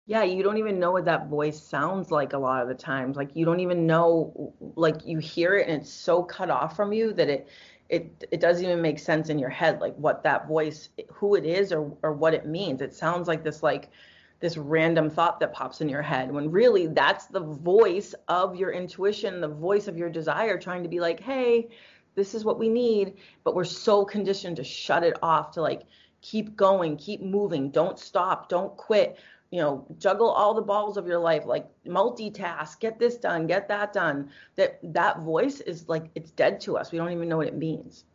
[0.07, 3.15] Yeah, you don't even know what that voice sounds like a lot of the times.
[3.15, 6.91] Like you don't even know like you hear it and it's so cut off from
[6.91, 7.47] you that it
[7.89, 11.45] it it doesn't even make sense in your head like what that voice who it
[11.45, 12.81] is or or what it means.
[12.81, 13.89] It sounds like this like
[14.41, 18.71] this random thought that pops in your head when really that's the voice of your
[18.71, 21.69] intuition, the voice of your desire trying to be like, hey,
[22.15, 23.13] this is what we need.
[23.43, 25.83] But we're so conditioned to shut it off, to like
[26.21, 29.17] keep going, keep moving, don't stop, don't quit.
[29.51, 33.67] You know, juggle all the balls of your life, like multitask, get this done, get
[33.67, 34.31] that done.
[34.55, 36.91] That that voice is like it's dead to us.
[36.91, 38.05] We don't even know what it means.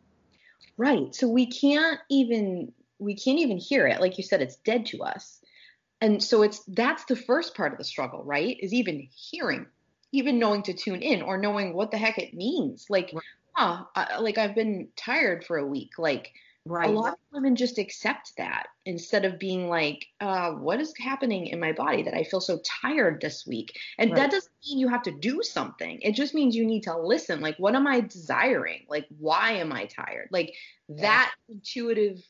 [0.77, 1.13] Right.
[1.15, 4.01] So we can't even we can't even hear it.
[4.01, 5.41] Like you said, it's dead to us
[6.01, 8.57] and so it's that's the first part of the struggle right?
[8.59, 9.67] Is even hearing
[10.11, 12.85] even knowing to tune in or knowing what the heck it means.
[12.89, 13.13] Like
[13.53, 15.91] huh, I, like i've been tired for a week.
[15.97, 16.31] Like
[16.65, 16.89] right.
[16.89, 21.47] a lot of women just accept that instead of being like uh, what is happening
[21.47, 23.77] in my body that i feel so tired this week?
[23.97, 24.17] And right.
[24.17, 25.99] that doesn't mean you have to do something.
[26.01, 27.41] It just means you need to listen.
[27.41, 28.85] Like what am i desiring?
[28.89, 30.29] Like why am i tired?
[30.31, 30.53] Like
[30.87, 31.01] yeah.
[31.01, 32.21] that intuitive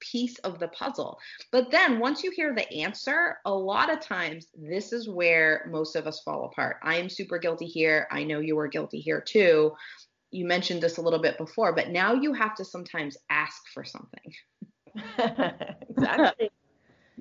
[0.00, 1.18] piece of the puzzle.
[1.52, 5.96] But then once you hear the answer, a lot of times this is where most
[5.96, 6.76] of us fall apart.
[6.82, 8.06] I am super guilty here.
[8.10, 9.72] I know you were guilty here too.
[10.30, 13.84] You mentioned this a little bit before, but now you have to sometimes ask for
[13.84, 14.32] something.
[15.90, 16.50] exactly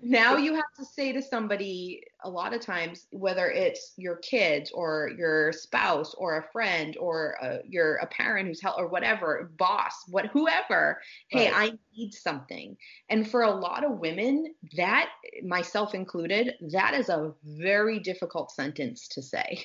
[0.01, 4.71] now you have to say to somebody a lot of times whether it's your kids
[4.71, 8.87] or your spouse or a friend or uh, a, you're a parent who's help or
[8.87, 11.71] whatever boss what whoever hey right.
[11.71, 12.75] i need something
[13.09, 15.09] and for a lot of women that
[15.45, 19.63] myself included that is a very difficult sentence to say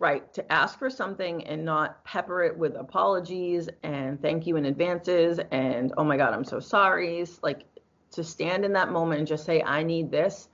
[0.00, 4.64] Right, to ask for something and not pepper it with apologies and thank you in
[4.64, 7.26] advances and oh my god, I'm so sorry.
[7.42, 7.64] Like
[8.12, 10.48] to stand in that moment and just say, I need this,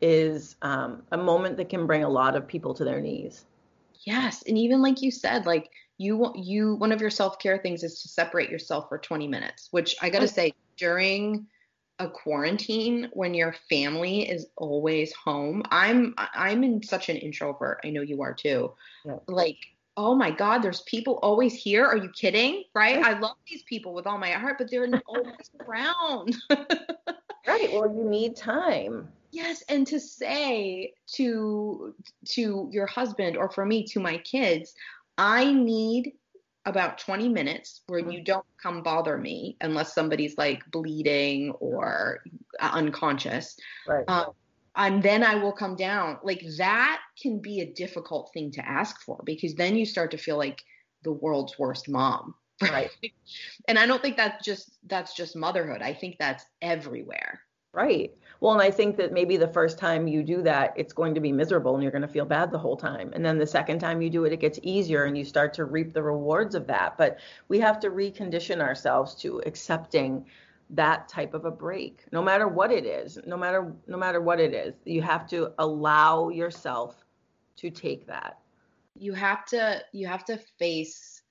[0.00, 3.44] is um, a moment that can bring a lot of people to their knees.
[4.04, 7.82] Yes, and even like you said, like you you one of your self care things
[7.82, 11.46] is to separate yourself for 20 minutes, which I gotta say during
[11.98, 15.62] a quarantine when your family is always home.
[15.70, 17.80] I'm I'm in such an introvert.
[17.84, 18.74] I know you are too.
[19.04, 19.16] Yeah.
[19.26, 19.58] Like
[19.98, 21.84] oh my God, there's people always here.
[21.84, 22.62] Are you kidding?
[22.72, 22.98] Right?
[22.98, 26.36] I love these people with all my heart, but they're always around.
[27.46, 27.68] right.
[27.72, 29.08] Well, you need time.
[29.32, 31.94] Yes, and to say to
[32.26, 34.72] to your husband or for me to my kids,
[35.18, 36.12] I need
[36.64, 38.10] about 20 minutes where mm-hmm.
[38.10, 42.20] you don't come bother me unless somebody's like bleeding or
[42.60, 43.56] unconscious.
[43.86, 44.04] Right.
[44.06, 44.32] Um,
[44.78, 46.18] and then I will come down.
[46.22, 50.16] Like that can be a difficult thing to ask for because then you start to
[50.16, 50.62] feel like
[51.02, 52.34] the world's worst mom.
[52.62, 52.90] Right.
[53.68, 55.82] and I don't think that's just that's just motherhood.
[55.82, 57.40] I think that's everywhere.
[57.72, 58.16] Right.
[58.40, 61.20] Well, and I think that maybe the first time you do that, it's going to
[61.20, 63.10] be miserable and you're going to feel bad the whole time.
[63.12, 65.64] And then the second time you do it, it gets easier and you start to
[65.64, 66.96] reap the rewards of that.
[66.96, 70.24] But we have to recondition ourselves to accepting
[70.70, 74.38] that type of a break no matter what it is no matter no matter what
[74.38, 77.04] it is you have to allow yourself
[77.58, 78.38] to take that.
[78.98, 81.22] You have to you have to face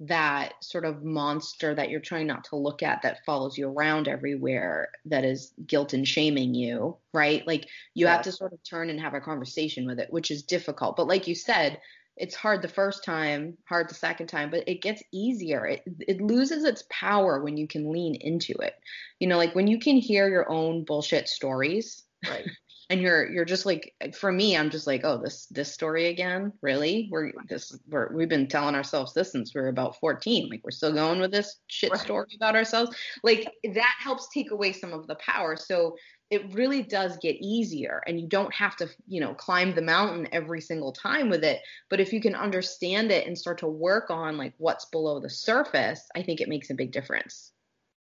[0.00, 4.08] that sort of monster that you're trying not to look at that follows you around
[4.08, 7.46] everywhere that is guilt and shaming you right?
[7.46, 10.42] Like you have to sort of turn and have a conversation with it which is
[10.42, 10.96] difficult.
[10.96, 11.80] But like you said
[12.16, 15.66] it's hard the first time, hard the second time, but it gets easier.
[15.66, 18.74] It it loses its power when you can lean into it.
[19.20, 22.04] You know, like when you can hear your own bullshit stories.
[22.28, 22.46] Right.
[22.88, 26.52] and you're you're just like for me i'm just like oh this this story again
[26.62, 30.60] really we're this we're we've been telling ourselves this since we are about 14 like
[30.62, 32.00] we're still going with this shit right.
[32.00, 35.96] story about ourselves like that helps take away some of the power so
[36.30, 40.28] it really does get easier and you don't have to you know climb the mountain
[40.32, 41.60] every single time with it.
[41.88, 45.30] But if you can understand it and start to work on like what's below the
[45.30, 47.52] surface i think it makes a big difference.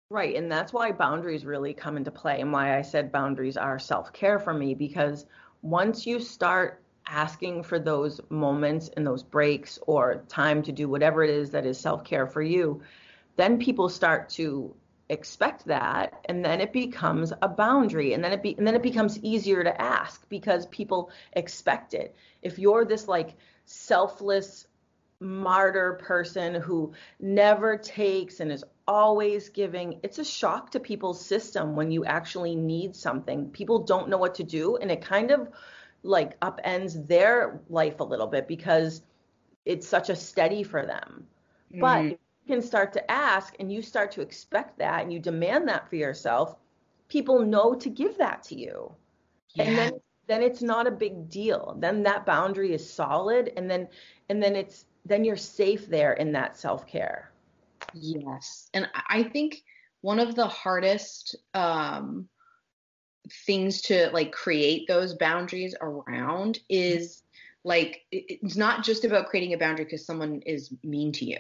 [0.10, 3.80] Right and that's why boundaries really come into play and why i said boundaries are
[3.80, 5.26] self-care for me because
[5.62, 11.24] once you start asking for those moments and those breaks or time to do whatever
[11.24, 12.82] it is that is self-care for you
[13.36, 14.74] then people start to
[15.10, 18.82] expect that and then it becomes a boundary and then it be and then it
[18.82, 22.16] becomes easier to ask because people expect it.
[22.42, 24.66] If you're this like selfless
[25.20, 31.76] martyr person who never takes and is always giving it's a shock to people's system
[31.76, 33.50] when you actually need something.
[33.52, 35.50] People don't know what to do and it kind of
[36.02, 39.04] like upends their life a little bit because
[39.66, 41.28] it's such a steady for them.
[41.72, 42.12] Mm-hmm.
[42.12, 45.90] but can start to ask and you start to expect that and you demand that
[45.90, 46.56] for yourself,
[47.08, 48.94] people know to give that to you.
[49.54, 49.64] Yeah.
[49.64, 49.92] And then
[50.28, 51.78] then it's not a big deal.
[51.80, 53.88] Then that boundary is solid and then
[54.30, 57.32] and then it's then you're safe there in that self-care.
[57.94, 58.70] Yes.
[58.74, 59.64] And I think
[60.02, 62.28] one of the hardest um
[63.46, 67.24] things to like create those boundaries around is
[67.66, 71.40] like it's not just about creating a boundary because someone is mean to you.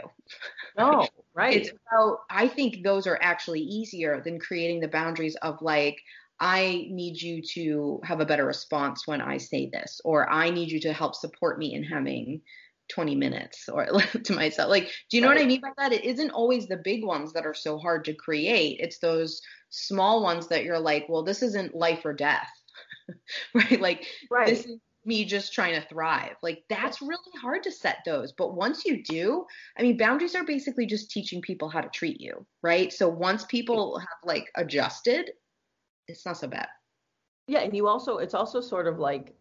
[0.75, 1.55] No, right.
[1.55, 5.97] it's about I think those are actually easier than creating the boundaries of like
[6.39, 10.71] I need you to have a better response when I say this, or I need
[10.71, 12.41] you to help support me in having
[12.89, 13.85] 20 minutes or
[14.23, 14.69] to myself.
[14.69, 15.37] Like, do you know right.
[15.37, 15.93] what I mean by that?
[15.93, 18.79] It isn't always the big ones that are so hard to create.
[18.79, 22.49] It's those small ones that you're like, well, this isn't life or death.
[23.53, 23.79] right?
[23.79, 24.47] Like right.
[24.47, 26.35] this is me just trying to thrive.
[26.41, 28.31] Like that's really hard to set those.
[28.31, 29.45] But once you do,
[29.77, 32.91] I mean, boundaries are basically just teaching people how to treat you, right?
[32.91, 35.31] So once people have like adjusted,
[36.07, 36.67] it's not so bad.
[37.47, 39.35] Yeah, and you also it's also sort of like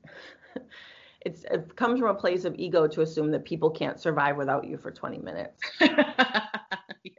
[1.23, 4.67] it's it comes from a place of ego to assume that people can't survive without
[4.67, 5.61] you for 20 minutes.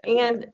[0.05, 0.47] And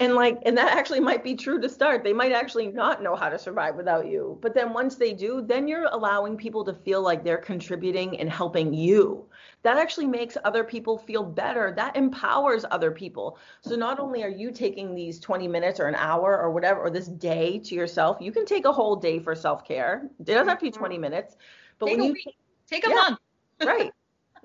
[0.00, 2.04] and like and that actually might be true to start.
[2.04, 4.38] They might actually not know how to survive without you.
[4.42, 8.30] But then once they do then you're allowing people to feel like they're contributing and
[8.30, 9.26] helping you.
[9.62, 11.72] That actually makes other people feel better.
[11.74, 13.38] That empowers other people.
[13.62, 16.90] So not only are you taking these 20 minutes or an hour or whatever or
[16.90, 20.08] this day to yourself you can take a whole day for self-care.
[20.20, 20.78] It doesn't have to be mm-hmm.
[20.78, 21.36] 20 minutes
[21.78, 22.36] but take when you week.
[22.68, 23.18] take a yeah, month.
[23.64, 23.92] Right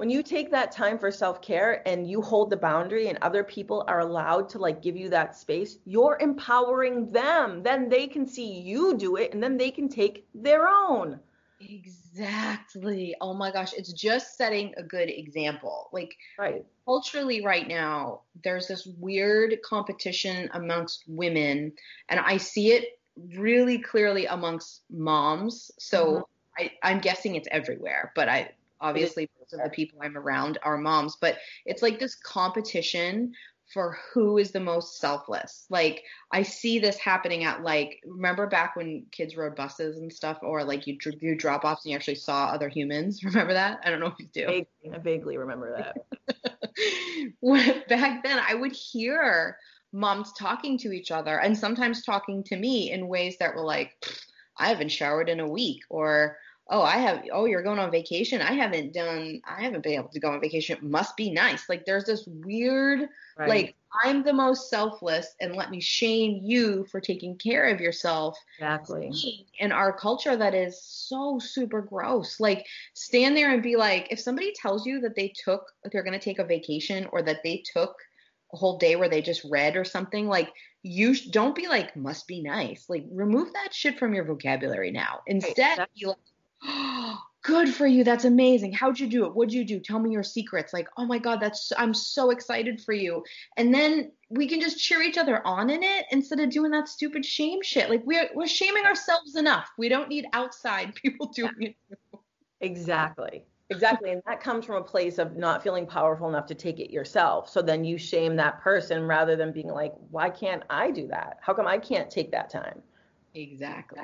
[0.01, 3.85] when you take that time for self-care and you hold the boundary and other people
[3.87, 7.61] are allowed to like give you that space you're empowering them.
[7.61, 11.19] Then they can see you do it and then they can take their own.
[11.59, 13.15] Exactly.
[13.21, 13.73] Oh my gosh.
[13.73, 15.87] It's just setting a good example.
[15.93, 16.65] Like right.
[16.83, 21.73] culturally right now there's this weird competition amongst women
[22.09, 22.99] and i see it
[23.35, 25.69] really clearly amongst moms.
[25.77, 26.25] So
[26.57, 26.63] mm-hmm.
[26.63, 28.49] I, I'm guessing it's everywhere, but I
[28.81, 33.33] obviously most of the people I'm around are moms, but it's like this competition
[33.73, 35.65] for who is the most selfless.
[35.69, 40.39] Like I see this happening at like remember back when kids rode buses and stuff,
[40.41, 43.23] or like you do drop offs and you actually saw other humans.
[43.23, 43.79] Remember that?
[43.85, 44.45] I don't know if you do.
[44.45, 46.57] Vaguely, I vaguely remember that.
[47.89, 49.57] back then, I would hear
[49.93, 53.93] moms talking to each other and sometimes talking to me in ways that were like,
[54.57, 56.37] I haven't showered in a week, or
[56.71, 60.09] oh i have oh you're going on vacation i haven't done i haven't been able
[60.09, 63.49] to go on vacation it must be nice like there's this weird right.
[63.49, 68.37] like i'm the most selfless and let me shame you for taking care of yourself
[68.57, 74.07] exactly in our culture that is so super gross like stand there and be like
[74.09, 77.43] if somebody tells you that they took they're going to take a vacation or that
[77.43, 77.95] they took
[78.53, 80.51] a whole day where they just read or something, like
[80.83, 82.85] you sh- don't be like must be nice.
[82.89, 85.21] Like remove that shit from your vocabulary now.
[85.27, 85.87] Instead, right.
[85.97, 86.17] be like,
[86.63, 88.03] oh, good for you.
[88.03, 88.73] That's amazing.
[88.73, 89.35] How'd you do it?
[89.35, 89.79] What'd you do?
[89.79, 90.73] Tell me your secrets.
[90.73, 93.23] Like, oh my God, that's I'm so excited for you.
[93.57, 96.87] And then we can just cheer each other on in it instead of doing that
[96.87, 97.89] stupid shame shit.
[97.89, 99.69] Like we're we're shaming ourselves enough.
[99.77, 101.69] We don't need outside people doing yeah.
[101.89, 102.19] it.
[102.61, 103.43] Exactly.
[103.71, 104.11] Exactly.
[104.11, 107.49] And that comes from a place of not feeling powerful enough to take it yourself.
[107.49, 111.37] So then you shame that person rather than being like, why can't I do that?
[111.41, 112.81] How come I can't take that time?
[113.33, 113.97] Exactly.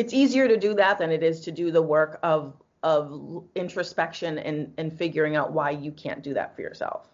[0.00, 4.38] It's easier to do that than it is to do the work of of introspection
[4.38, 7.10] and and figuring out why you can't do that for yourself.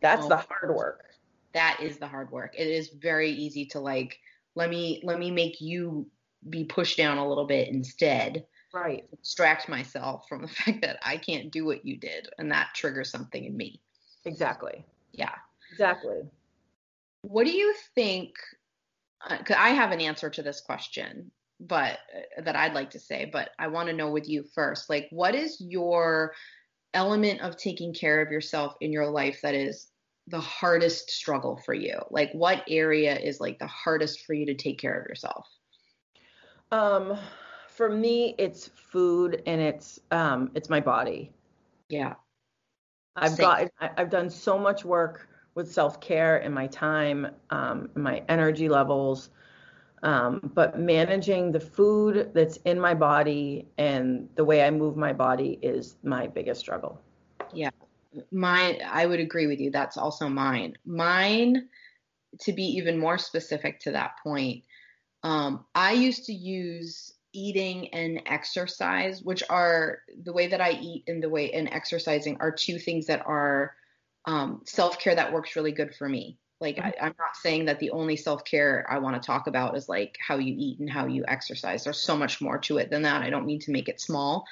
[0.00, 1.04] That's oh, the hard work.
[1.52, 2.54] That is the hard work.
[2.56, 4.20] It is very easy to like
[4.54, 6.06] let me let me make you
[6.48, 8.46] be pushed down a little bit instead.
[8.72, 9.04] Right.
[9.22, 13.10] Distract myself from the fact that i can't do what you did and that triggers
[13.10, 13.82] something in me.
[14.24, 14.86] Exactly.
[15.12, 15.34] Yeah.
[15.72, 16.22] Exactly.
[17.20, 18.32] What do you think
[19.28, 21.30] uh, i have an answer to this question
[21.60, 21.98] but
[22.38, 25.06] uh, that i'd like to say but i want to know with you first like
[25.10, 26.32] what is your
[26.94, 29.88] element of taking care of yourself in your life that is
[30.26, 34.54] the hardest struggle for you like what area is like the hardest for you to
[34.54, 35.46] take care of yourself
[36.72, 37.18] um
[37.80, 41.32] for me, it's food and it's um it's my body.
[41.88, 42.12] Yeah.
[43.16, 48.22] I've got I've done so much work with self care in my time, um, my
[48.28, 49.30] energy levels,
[50.02, 55.12] um, but managing the food that's in my body and the way I move my
[55.12, 57.00] body is my biggest struggle.
[57.52, 57.70] Yeah,
[58.30, 58.78] mine.
[58.86, 59.70] I would agree with you.
[59.70, 60.74] That's also mine.
[60.86, 61.68] Mine,
[62.40, 64.64] to be even more specific to that point,
[65.22, 71.04] um, I used to use eating and exercise, which are the way that I eat
[71.06, 73.74] and the way and exercising are two things that are
[74.26, 76.38] um, self care that works really good for me.
[76.60, 79.76] Like I, am not saying that the only self care I want to talk about
[79.76, 81.84] is like how you eat and how you exercise.
[81.84, 83.22] There's so much more to it than that.
[83.22, 84.44] I don't mean to make it small.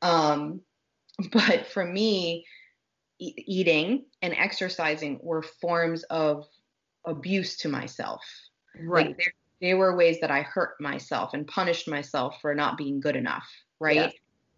[0.00, 0.60] Um,
[1.32, 2.46] but for me,
[3.18, 6.46] e- eating and exercising were forms of
[7.04, 8.22] abuse to myself.
[8.80, 9.08] Right.
[9.08, 13.16] Like they were ways that I hurt myself and punished myself for not being good
[13.16, 13.46] enough,
[13.78, 13.96] right?
[13.96, 14.12] Yep.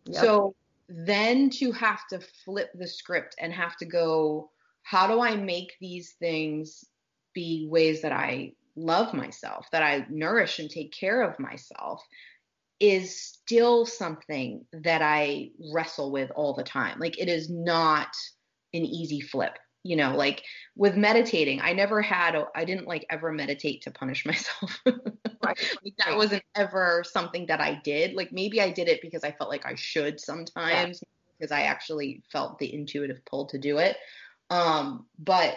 [0.04, 0.22] Yep.
[0.22, 0.54] So
[0.88, 4.50] then to have to flip the script and have to go,
[4.82, 6.84] how do I make these things
[7.34, 12.02] be ways that I love myself, that I nourish and take care of myself?
[12.80, 16.98] Is still something that I wrestle with all the time.
[16.98, 18.08] Like, it is not
[18.74, 20.44] an easy flip you know like
[20.76, 25.76] with meditating i never had i didn't like ever meditate to punish myself right.
[25.84, 29.32] like, that wasn't ever something that i did like maybe i did it because i
[29.32, 31.08] felt like i should sometimes yeah.
[31.38, 33.96] because i actually felt the intuitive pull to do it
[34.50, 35.56] um but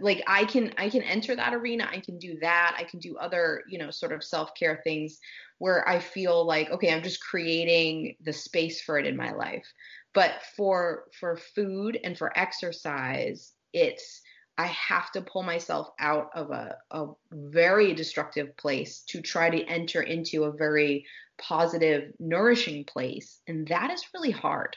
[0.00, 3.16] like i can i can enter that arena i can do that i can do
[3.16, 5.18] other you know sort of self-care things
[5.58, 9.66] where i feel like okay i'm just creating the space for it in my life
[10.14, 14.22] but for for food and for exercise it's
[14.58, 19.62] I have to pull myself out of a, a very destructive place to try to
[19.64, 21.04] enter into a very
[21.38, 23.40] positive, nourishing place.
[23.46, 24.76] And that is really hard.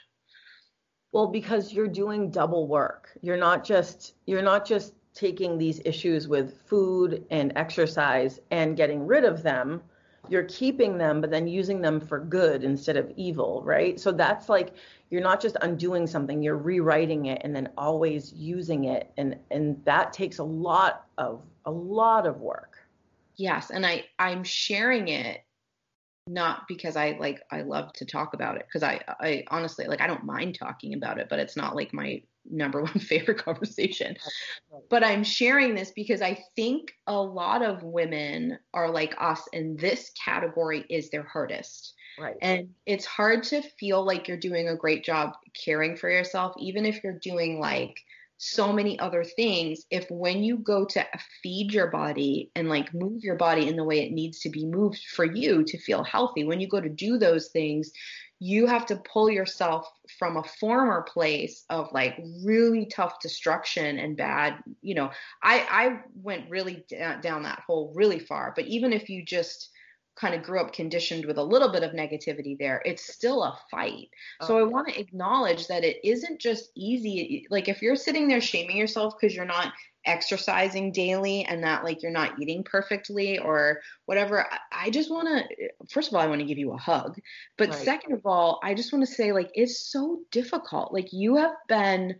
[1.11, 3.09] Well, because you're doing double work.
[3.21, 9.05] You're not just you're not just taking these issues with food and exercise and getting
[9.05, 9.81] rid of them.
[10.29, 13.99] You're keeping them, but then using them for good instead of evil, right?
[13.99, 14.73] So that's like
[15.09, 19.83] you're not just undoing something you're rewriting it and then always using it and and
[19.85, 22.77] that takes a lot of a lot of work
[23.35, 25.41] yes and i i'm sharing it
[26.29, 29.99] not because i like i love to talk about it because i i honestly like
[29.99, 34.15] i don't mind talking about it but it's not like my number one favorite conversation.
[34.89, 39.79] But i'm sharing this because i think a lot of women are like us and
[39.79, 41.93] this category is their hardest.
[42.19, 42.35] Right.
[42.41, 46.85] And it's hard to feel like you're doing a great job caring for yourself, even
[46.85, 47.95] if you're doing like
[48.39, 49.85] so many other things.
[49.91, 51.05] If when you go to
[51.43, 54.65] feed your body and like move your body in the way it needs to be
[54.65, 57.91] moved for you to feel healthy, when you go to do those things,
[58.39, 59.85] you have to pull yourself
[60.17, 65.11] from a former place of like really tough destruction and bad you know
[65.43, 66.85] i i went really
[67.21, 69.69] down that hole really far but even if you just
[70.19, 73.57] kind of grew up conditioned with a little bit of negativity there, it's still a
[73.71, 74.09] fight.
[74.41, 77.47] Oh, so I want to acknowledge that it isn't just easy.
[77.49, 79.73] Like if you're sitting there shaming yourself because you're not
[80.05, 85.69] exercising daily and that like you're not eating perfectly or whatever, I just want to,
[85.89, 87.17] first of all, I want to give you a hug.
[87.57, 87.77] But right.
[87.77, 90.93] second of all, I just want to say like it's so difficult.
[90.93, 92.15] Like you have been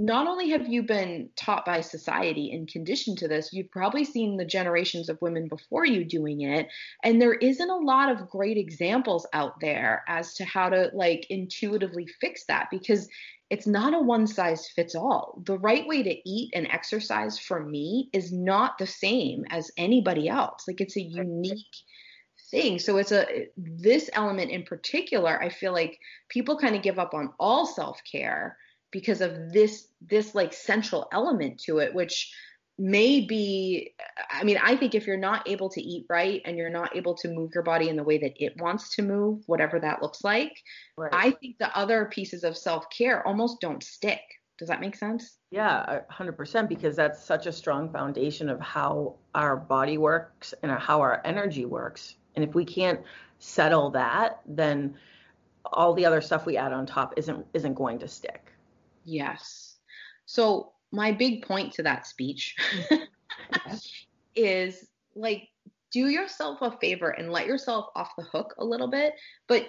[0.00, 4.36] not only have you been taught by society and conditioned to this, you've probably seen
[4.36, 6.68] the generations of women before you doing it.
[7.04, 11.26] And there isn't a lot of great examples out there as to how to like
[11.28, 13.08] intuitively fix that because
[13.50, 15.42] it's not a one size fits all.
[15.44, 20.28] The right way to eat and exercise for me is not the same as anybody
[20.28, 20.64] else.
[20.66, 21.76] Like it's a unique
[22.50, 22.78] thing.
[22.78, 25.98] So it's a this element in particular, I feel like
[26.28, 28.56] people kind of give up on all self-care
[28.90, 32.32] because of this this like central element to it which
[32.78, 33.92] may be
[34.30, 37.14] i mean i think if you're not able to eat right and you're not able
[37.14, 40.24] to move your body in the way that it wants to move whatever that looks
[40.24, 40.52] like
[40.96, 41.12] right.
[41.12, 44.20] i think the other pieces of self-care almost don't stick.
[44.58, 45.38] Does that make sense?
[45.50, 51.00] Yeah 100% because that's such a strong foundation of how our body works and how
[51.00, 52.16] our energy works.
[52.36, 53.00] And if we can't
[53.38, 54.94] settle that then
[55.64, 58.49] all the other stuff we add on top isn't isn't going to stick
[59.04, 59.76] Yes.
[60.26, 62.56] So my big point to that speech
[64.34, 65.48] is like
[65.90, 69.14] do yourself a favor and let yourself off the hook a little bit,
[69.48, 69.68] but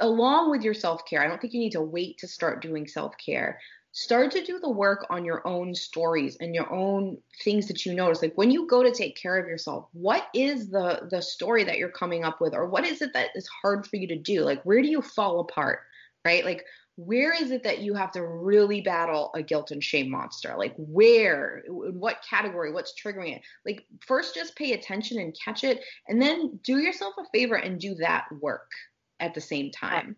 [0.00, 3.58] along with your self-care, I don't think you need to wait to start doing self-care.
[3.92, 7.94] Start to do the work on your own stories and your own things that you
[7.94, 8.22] notice.
[8.22, 11.78] Like when you go to take care of yourself, what is the the story that
[11.78, 14.42] you're coming up with or what is it that is hard for you to do?
[14.42, 15.80] Like where do you fall apart?
[16.24, 16.44] Right?
[16.44, 16.64] Like
[16.98, 20.56] where is it that you have to really battle a guilt and shame monster?
[20.58, 23.42] Like where, in what category, what's triggering it?
[23.64, 27.78] Like first just pay attention and catch it and then do yourself a favor and
[27.78, 28.68] do that work
[29.20, 30.16] at the same time.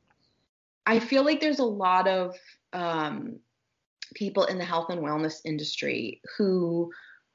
[0.87, 2.35] I feel like there's a lot of
[2.73, 3.41] um,
[4.15, 6.91] people in the health and wellness industry who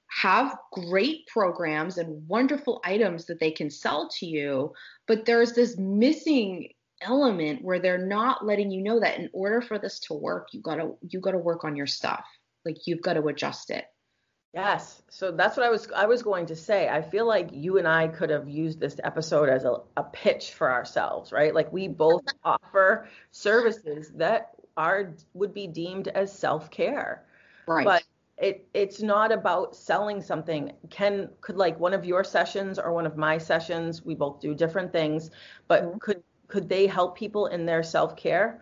[0.07, 4.73] have great programs and wonderful items that they can sell to you,
[5.07, 6.69] but there's this missing
[7.05, 10.61] element where they're not letting you know that in order for this to work, you
[10.61, 12.25] gotta you gotta work on your stuff.
[12.65, 13.85] Like you've got to adjust it.
[14.53, 15.01] Yes.
[15.09, 16.87] So that's what I was I was going to say.
[16.87, 20.53] I feel like you and I could have used this episode as a, a pitch
[20.53, 21.53] for ourselves, right?
[21.53, 27.25] Like we both offer services that are would be deemed as self-care.
[27.67, 27.85] Right.
[27.85, 28.03] But
[28.37, 30.71] it it's not about selling something.
[30.89, 34.55] Can could like one of your sessions or one of my sessions, we both do
[34.55, 35.31] different things,
[35.67, 35.97] but mm-hmm.
[35.97, 38.61] could could they help people in their self-care?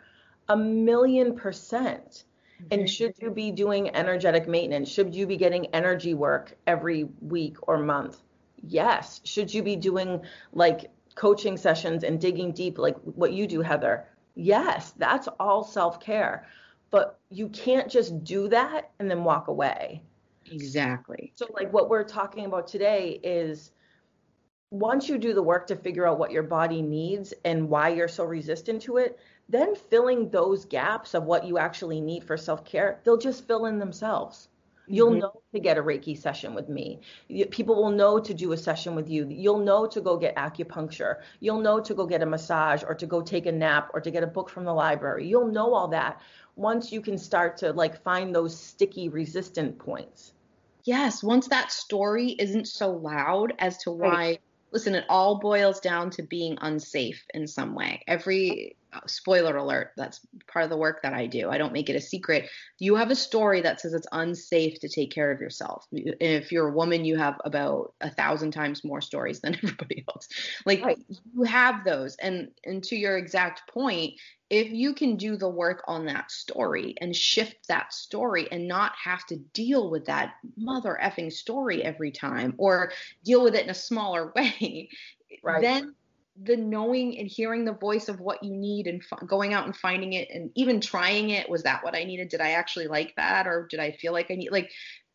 [0.50, 2.24] A million percent.
[2.72, 4.90] And should you be doing energetic maintenance?
[4.90, 8.22] Should you be getting energy work every week or month?
[8.66, 9.20] Yes.
[9.26, 10.22] Should you be doing
[10.54, 14.06] like coaching sessions and digging deep like what you do heather?
[14.36, 14.94] Yes.
[14.98, 16.48] That's all self-care.
[16.90, 20.02] But you can't just do that and then walk away.
[20.50, 21.34] Exactly.
[21.36, 23.72] So like what we're talking about today is
[24.74, 28.08] once you do the work to figure out what your body needs and why you're
[28.08, 32.66] so resistant to it, then filling those gaps of what you actually need for self
[32.66, 34.48] care, they'll just fill in themselves.
[34.88, 35.20] You'll mm-hmm.
[35.20, 37.02] know to get a Reiki session with me.
[37.52, 39.28] People will know to do a session with you.
[39.30, 41.18] You'll know to go get acupuncture.
[41.40, 44.10] You'll know to go get a massage or to go take a nap or to
[44.10, 45.28] get a book from the library.
[45.28, 46.20] You'll know all that
[46.56, 50.34] once you can start to like find those sticky resistant points.
[50.84, 54.42] Yes, once that story isn't so loud as to why right
[54.74, 58.04] listen, it all boils down to being unsafe in some way.
[58.08, 60.20] Every uh, spoiler alert, that's
[60.52, 61.50] part of the work that I do.
[61.50, 62.50] I don't make it a secret.
[62.80, 65.86] You have a story that says it's unsafe to take care of yourself.
[65.92, 70.28] If you're a woman, you have about a thousand times more stories than everybody else.
[70.66, 70.98] Like right.
[71.34, 72.16] you have those.
[72.16, 74.14] And and to your exact point,
[74.54, 78.92] if you can do the work on that story and shift that story and not
[79.04, 82.92] have to deal with that mother effing story every time or
[83.24, 84.90] deal with it in a smaller way,
[85.42, 85.60] right.
[85.64, 85.96] then
[86.44, 89.76] the knowing and hearing the voice of what you need and f- going out and
[89.76, 92.30] finding it and even trying it was that what I needed?
[92.30, 94.70] Did I actually like that or did I feel like I need like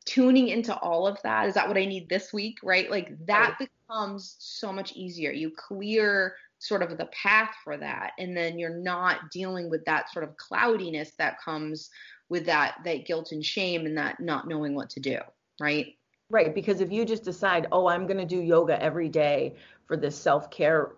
[0.05, 1.47] tuning into all of that?
[1.47, 2.59] Is that what I need this week?
[2.65, 2.91] Right?
[2.91, 3.69] Like that right.
[3.89, 5.31] becomes so much easier.
[5.31, 8.13] You clear sort of the path for that.
[8.19, 11.91] And then you're not dealing with that sort of cloudiness that comes
[12.29, 15.19] with that that guilt and shame and that not knowing what to do
[15.61, 15.95] right?
[16.29, 19.55] Right because if you just decide oh i'm going to do yoga every day
[19.87, 20.91] for this self-care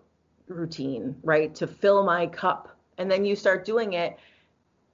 [0.49, 4.17] routine right to fill my cup and then you start doing it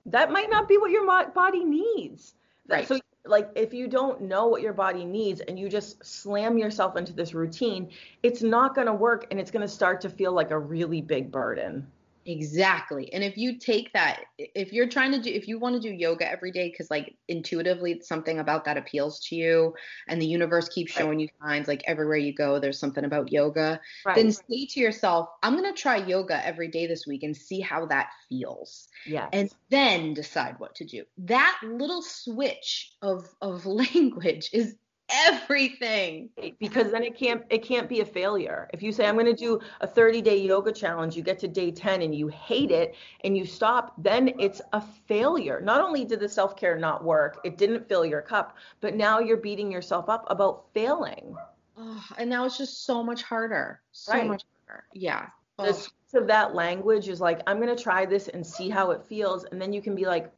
[0.07, 2.33] that might not be what your body needs.
[2.67, 2.87] Right.
[2.87, 2.99] So
[3.29, 7.13] like if you don't know what your body needs and you just slam yourself into
[7.13, 7.89] this routine,
[8.23, 11.01] it's not going to work and it's going to start to feel like a really
[11.01, 11.87] big burden.
[12.27, 13.11] Exactly.
[13.13, 15.93] And if you take that, if you're trying to do, if you want to do
[15.93, 19.73] yoga every day, because like intuitively something about that appeals to you,
[20.09, 23.79] and the universe keeps showing you signs like everywhere you go, there's something about yoga,
[24.05, 24.15] right.
[24.17, 27.61] then say to yourself, I'm going to try yoga every day this week and see
[27.61, 28.89] how that feels.
[29.05, 29.29] Yeah.
[29.31, 31.05] And then decide what to do.
[31.19, 34.75] That little switch of, of language is
[35.09, 36.29] everything.
[36.59, 38.69] Because then it can't it can't be a failure.
[38.73, 41.47] If you say i'm going to do a 30 day yoga challenge you get to
[41.47, 45.61] day 10 and you hate it and you stop then it's a failure.
[45.61, 49.37] Not only did the self-care not work it didn't fill your cup but now you're
[49.37, 51.35] beating yourself up about failing.
[51.77, 53.81] Oh, and now it's just so much harder.
[53.91, 54.27] So right.
[54.27, 54.85] much harder.
[54.93, 55.27] Yeah.
[55.59, 55.65] Oh.
[55.65, 59.03] the of that language is like i'm going to try this and see how it
[59.03, 60.31] feels and then you can be like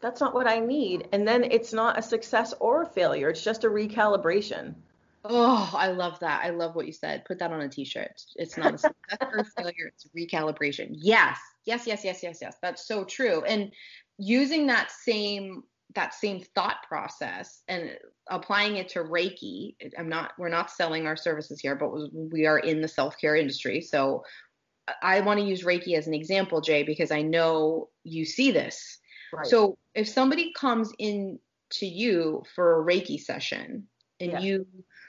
[0.00, 1.08] that's not what I need.
[1.12, 3.30] And then it's not a success or a failure.
[3.30, 4.74] It's just a recalibration.
[5.24, 6.44] Oh, I love that.
[6.44, 7.24] I love what you said.
[7.24, 8.22] Put that on a t-shirt.
[8.36, 9.90] It's not a success or failure.
[9.92, 10.90] It's recalibration.
[10.92, 11.38] Yes.
[11.64, 12.56] Yes, yes, yes, yes, yes.
[12.62, 13.42] That's so true.
[13.42, 13.72] And
[14.18, 15.62] using that same
[15.94, 17.96] that same thought process and
[18.28, 19.76] applying it to Reiki.
[19.98, 23.80] I'm not we're not selling our services here, but we are in the self-care industry.
[23.80, 24.22] So
[25.02, 28.98] I want to use Reiki as an example, Jay, because I know you see this
[29.32, 29.46] Right.
[29.46, 31.38] So if somebody comes in
[31.70, 33.86] to you for a Reiki session
[34.20, 34.40] and yeah.
[34.40, 34.66] you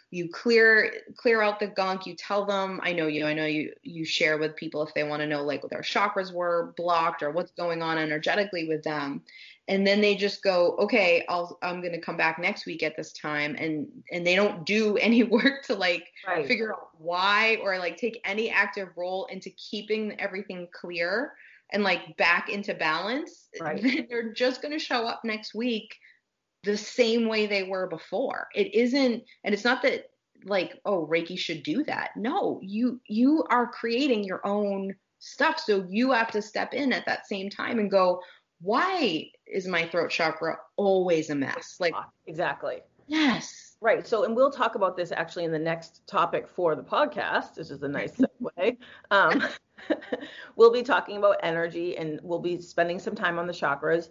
[0.10, 3.74] you clear clear out the gunk, you tell them, I know you, I know you
[3.84, 7.22] you share with people if they want to know like what their chakras were blocked
[7.22, 9.22] or what's going on energetically with them.
[9.70, 13.12] And then they just go, okay, I'll I'm gonna come back next week at this
[13.12, 16.48] time and and they don't do any work to like right.
[16.48, 21.34] figure out why or like take any active role into keeping everything clear
[21.72, 24.08] and like back into balance, right.
[24.10, 25.96] they're just going to show up next week
[26.64, 28.48] the same way they were before.
[28.56, 30.06] It isn't, and it's not that
[30.46, 32.12] like, oh, Reiki should do that.
[32.16, 35.60] No, you you are creating your own stuff.
[35.60, 38.22] So you have to step in at that same time and go,
[38.62, 41.78] why is my throat chakra always a mess?
[41.80, 41.94] Like
[42.28, 42.80] exactly.
[43.08, 43.76] Yes.
[43.80, 44.08] Right.
[44.08, 47.54] So, and we'll talk about this actually in the next topic for the podcast.
[47.56, 48.12] This is a nice
[48.42, 48.78] segue.
[49.12, 49.44] Um,
[50.56, 54.10] we'll be talking about energy and we'll be spending some time on the chakras.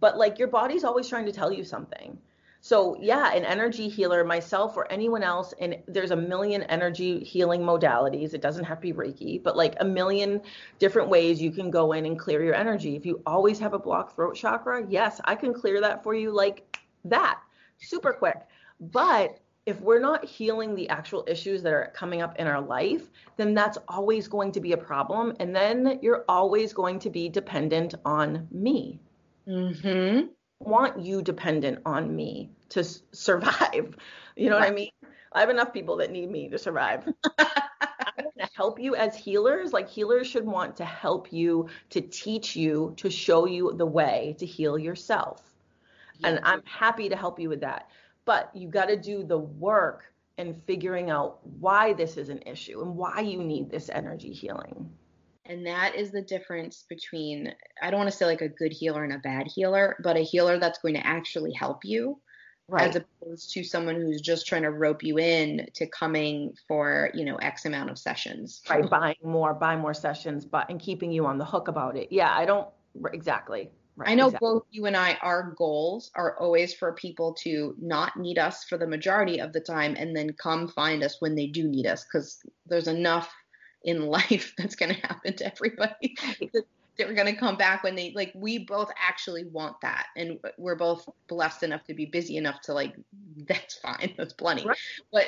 [0.00, 2.18] But like your body's always trying to tell you something.
[2.64, 7.60] So, yeah, an energy healer, myself or anyone else, and there's a million energy healing
[7.60, 8.32] modalities.
[8.32, 10.40] It doesn't have to be Reiki, but like a million
[10.78, 12.96] different ways you can go in and clear your energy.
[12.96, 16.30] If you always have a blocked throat chakra, yes, I can clear that for you
[16.30, 17.38] like that,
[17.76, 18.38] super quick.
[18.80, 23.10] But if we're not healing the actual issues that are coming up in our life,
[23.36, 25.34] then that's always going to be a problem.
[25.40, 29.00] And then you're always going to be dependent on me.
[29.48, 30.28] Mm-hmm.
[30.60, 33.96] want you dependent on me to s- survive.
[34.36, 34.62] You know right.
[34.62, 34.90] what I mean?
[35.30, 37.06] I have enough people that need me to survive.
[37.38, 39.72] I'm going to help you as healers.
[39.72, 44.34] Like healers should want to help you, to teach you, to show you the way
[44.40, 45.40] to heal yourself.
[46.18, 46.30] Yeah.
[46.30, 47.88] And I'm happy to help you with that
[48.24, 52.82] but you got to do the work and figuring out why this is an issue
[52.82, 54.90] and why you need this energy healing.
[55.46, 57.52] And that is the difference between,
[57.82, 60.20] I don't want to say like a good healer and a bad healer, but a
[60.20, 62.18] healer that's going to actually help you.
[62.66, 62.88] Right.
[62.88, 67.26] As opposed to someone who's just trying to rope you in to coming for, you
[67.26, 68.62] know, X amount of sessions.
[68.70, 68.88] Right.
[68.88, 72.08] Buying more, buy more sessions, but and keeping you on the hook about it.
[72.10, 72.66] Yeah, I don't
[73.12, 73.70] exactly.
[73.96, 74.48] Right, I know exactly.
[74.48, 78.76] both you and I, our goals are always for people to not need us for
[78.76, 82.04] the majority of the time and then come find us when they do need us
[82.04, 83.32] because there's enough
[83.84, 86.16] in life that's going to happen to everybody
[86.52, 86.64] that
[86.96, 90.76] they're going to come back when they like we both actually want that and we're
[90.76, 92.94] both blessed enough to be busy enough to like
[93.48, 94.76] that's fine that's plenty right.
[95.12, 95.26] but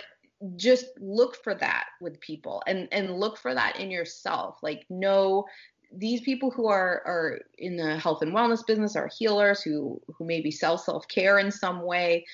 [0.56, 5.44] just look for that with people and and look for that in yourself like know
[5.92, 10.24] these people who are are in the health and wellness business are healers who who
[10.24, 12.24] maybe sell self-care in some way.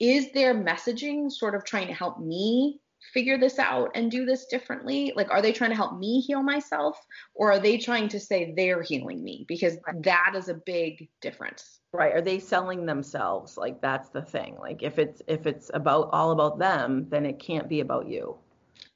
[0.00, 2.80] Is their messaging sort of trying to help me
[3.12, 5.12] figure this out and do this differently?
[5.14, 6.98] Like are they trying to help me heal myself
[7.34, 9.44] or are they trying to say they're healing me?
[9.48, 11.80] Because that is a big difference.
[11.92, 12.14] Right.
[12.14, 13.56] Are they selling themselves?
[13.56, 14.56] Like that's the thing.
[14.58, 18.36] Like if it's if it's about all about them then it can't be about you.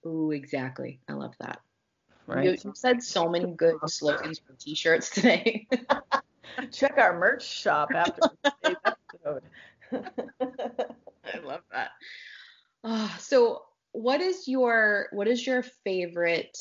[0.04, 1.00] Ooh, exactly.
[1.08, 1.60] I love that
[2.26, 2.64] Right.
[2.64, 5.68] You, said so many good slogans for t-shirts today.
[6.72, 9.42] Check our merch shop after today's episode.
[11.34, 11.90] I love that.
[12.82, 13.62] Uh, so
[13.92, 16.58] what is your what is your favorite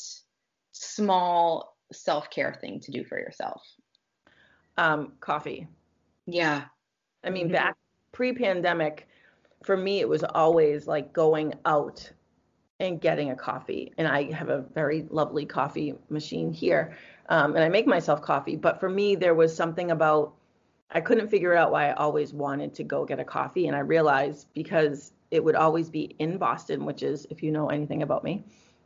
[0.72, 3.62] small self-care thing to do for yourself?
[4.76, 5.66] Um, coffee.
[6.26, 6.64] Yeah.
[7.24, 7.54] I mean, mm-hmm.
[7.54, 7.76] back
[8.12, 9.08] pre-pandemic,
[9.64, 12.10] for me, it was always like going out
[12.78, 13.92] and getting a coffee.
[13.96, 16.96] And I have a very lovely coffee machine here.
[17.28, 18.56] Um, and I make myself coffee.
[18.56, 20.34] But for me, there was something about
[20.90, 23.66] I couldn't figure out why I always wanted to go get a coffee.
[23.66, 27.70] And I realized because it would always be in Boston, which is, if you know
[27.70, 28.44] anything about me,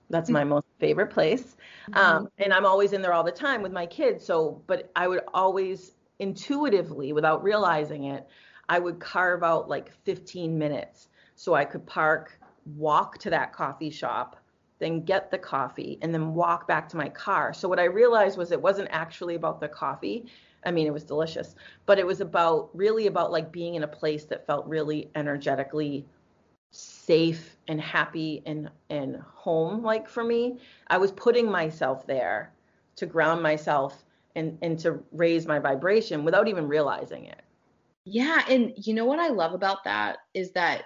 [0.08, 1.56] that's my most favorite place.
[1.90, 1.98] Mm-hmm.
[1.98, 4.24] Um, and I'm always in there all the time with my kids.
[4.24, 8.26] So, but I would always intuitively, without realizing it,
[8.68, 13.90] I would carve out like 15 minutes so I could park, walk to that coffee
[13.90, 14.36] shop,
[14.78, 17.52] then get the coffee, and then walk back to my car.
[17.52, 20.26] So, what I realized was it wasn't actually about the coffee.
[20.64, 21.54] I mean, it was delicious,
[21.86, 26.06] but it was about really about like being in a place that felt really energetically
[26.70, 32.52] safe and happy and and home like for me i was putting myself there
[32.94, 34.04] to ground myself
[34.36, 37.42] and and to raise my vibration without even realizing it
[38.04, 40.84] yeah and you know what i love about that is that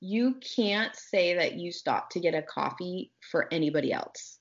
[0.00, 4.38] you can't say that you stopped to get a coffee for anybody else.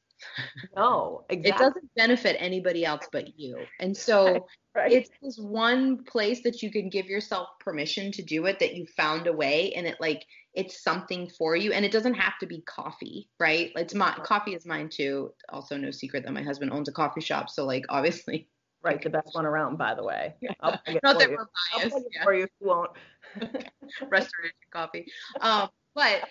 [0.75, 1.51] No exactly.
[1.51, 3.59] it doesn't benefit anybody else but you.
[3.79, 4.91] And so right.
[4.91, 8.85] it's this one place that you can give yourself permission to do it that you
[8.97, 11.73] found a way and it like it's something for you.
[11.73, 13.71] And it doesn't have to be coffee right?
[13.75, 15.33] It's my coffee is mine too.
[15.49, 17.49] Also no secret that my husband owns a coffee shop.
[17.49, 18.47] So like obviously
[18.85, 20.35] right the best one around by the way.
[20.61, 21.37] Not that you.
[21.37, 22.23] we're biased yeah.
[22.23, 22.91] for you if you won't.
[24.09, 25.07] Restoration coffee.
[25.41, 26.21] Um but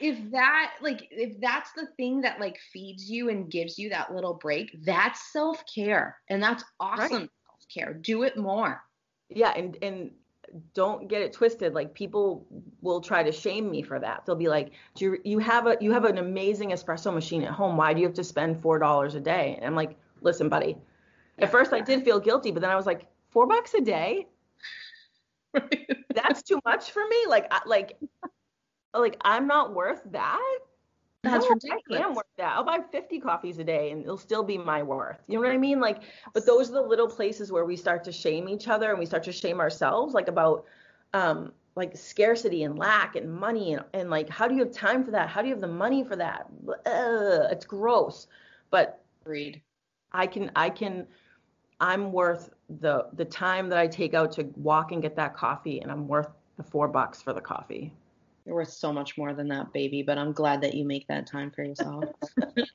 [0.00, 4.12] if that like if that's the thing that like feeds you and gives you that
[4.12, 7.30] little break that's self-care and that's awesome right.
[7.48, 7.94] self-care.
[7.94, 8.82] Do it more.
[9.28, 10.10] Yeah and and
[10.74, 11.74] don't get it twisted.
[11.74, 12.46] Like people
[12.80, 14.24] will try to shame me for that.
[14.26, 17.52] They'll be like do you, you have a you have an amazing espresso machine at
[17.52, 17.76] home.
[17.76, 19.54] Why do you have to spend four dollars a day?
[19.56, 20.76] And i'm like listen buddy
[21.38, 24.26] at first i did feel guilty but then i was like four bucks a day
[26.14, 27.98] that's too much for me like I, like
[28.92, 30.58] like i'm not worth that
[31.24, 32.02] that's no, ridiculous.
[32.02, 32.52] I am worth that.
[32.54, 35.18] I'll buy 50 coffees a day and it'll still be my worth.
[35.26, 35.80] You know what I mean?
[35.80, 36.02] Like,
[36.34, 39.06] but those are the little places where we start to shame each other and we
[39.06, 40.66] start to shame ourselves, like about
[41.14, 45.02] um, like scarcity and lack and money and, and like how do you have time
[45.02, 45.28] for that?
[45.28, 46.46] How do you have the money for that?
[46.68, 48.26] Ugh, it's gross.
[48.70, 49.62] But read.
[50.12, 51.06] I can I can
[51.80, 52.50] I'm worth
[52.80, 56.08] the the time that I take out to walk and get that coffee and I'm
[56.08, 57.92] worth the four bucks for the coffee.
[58.44, 61.26] You're worth so much more than that, baby, but I'm glad that you make that
[61.26, 62.04] time for yourself.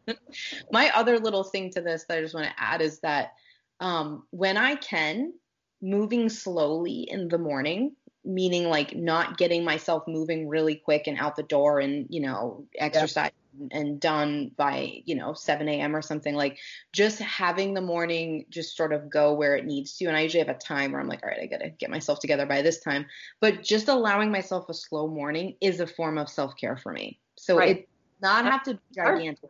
[0.72, 3.34] My other little thing to this that I just want to add is that
[3.80, 5.34] um, when I can,
[5.82, 7.96] moving slowly in the morning,
[8.26, 12.66] meaning like not getting myself moving really quick and out the door and, you know,
[12.78, 13.32] exercise
[13.72, 16.58] and done by you know 7 a.m or something like
[16.94, 20.06] just having the morning just sort of go where it needs to.
[20.06, 22.20] And i usually have a time where i'm like all right i gotta get myself
[22.20, 23.06] together by this time.
[23.40, 27.20] But just allowing myself a slow morning is a form of self-care for me.
[27.36, 27.78] So right.
[27.78, 27.90] it
[28.22, 29.50] not have to be gigantic.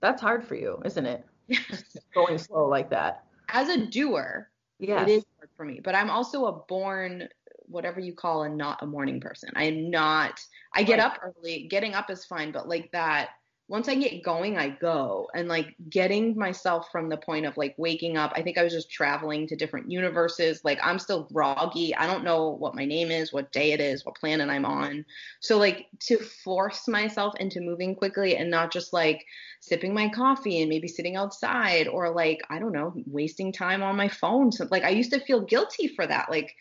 [0.00, 1.24] That's hard for you isn't it?
[2.14, 3.24] Going slow like that.
[3.48, 4.48] As a doer
[4.82, 7.28] yeah it is hard for me but i'm also a born
[7.66, 9.50] whatever you call a not a morning person.
[9.54, 10.40] I am not.
[10.74, 11.66] I get up early.
[11.70, 13.30] Getting up is fine, but like that
[13.72, 15.30] once I get going, I go.
[15.34, 18.74] And like getting myself from the point of like waking up, I think I was
[18.74, 20.60] just traveling to different universes.
[20.62, 21.94] Like I'm still groggy.
[21.94, 25.06] I don't know what my name is, what day it is, what planet I'm on.
[25.40, 29.24] So like to force myself into moving quickly and not just like
[29.60, 33.96] sipping my coffee and maybe sitting outside or like, I don't know, wasting time on
[33.96, 34.52] my phone.
[34.52, 36.30] So like I used to feel guilty for that.
[36.30, 36.54] Like,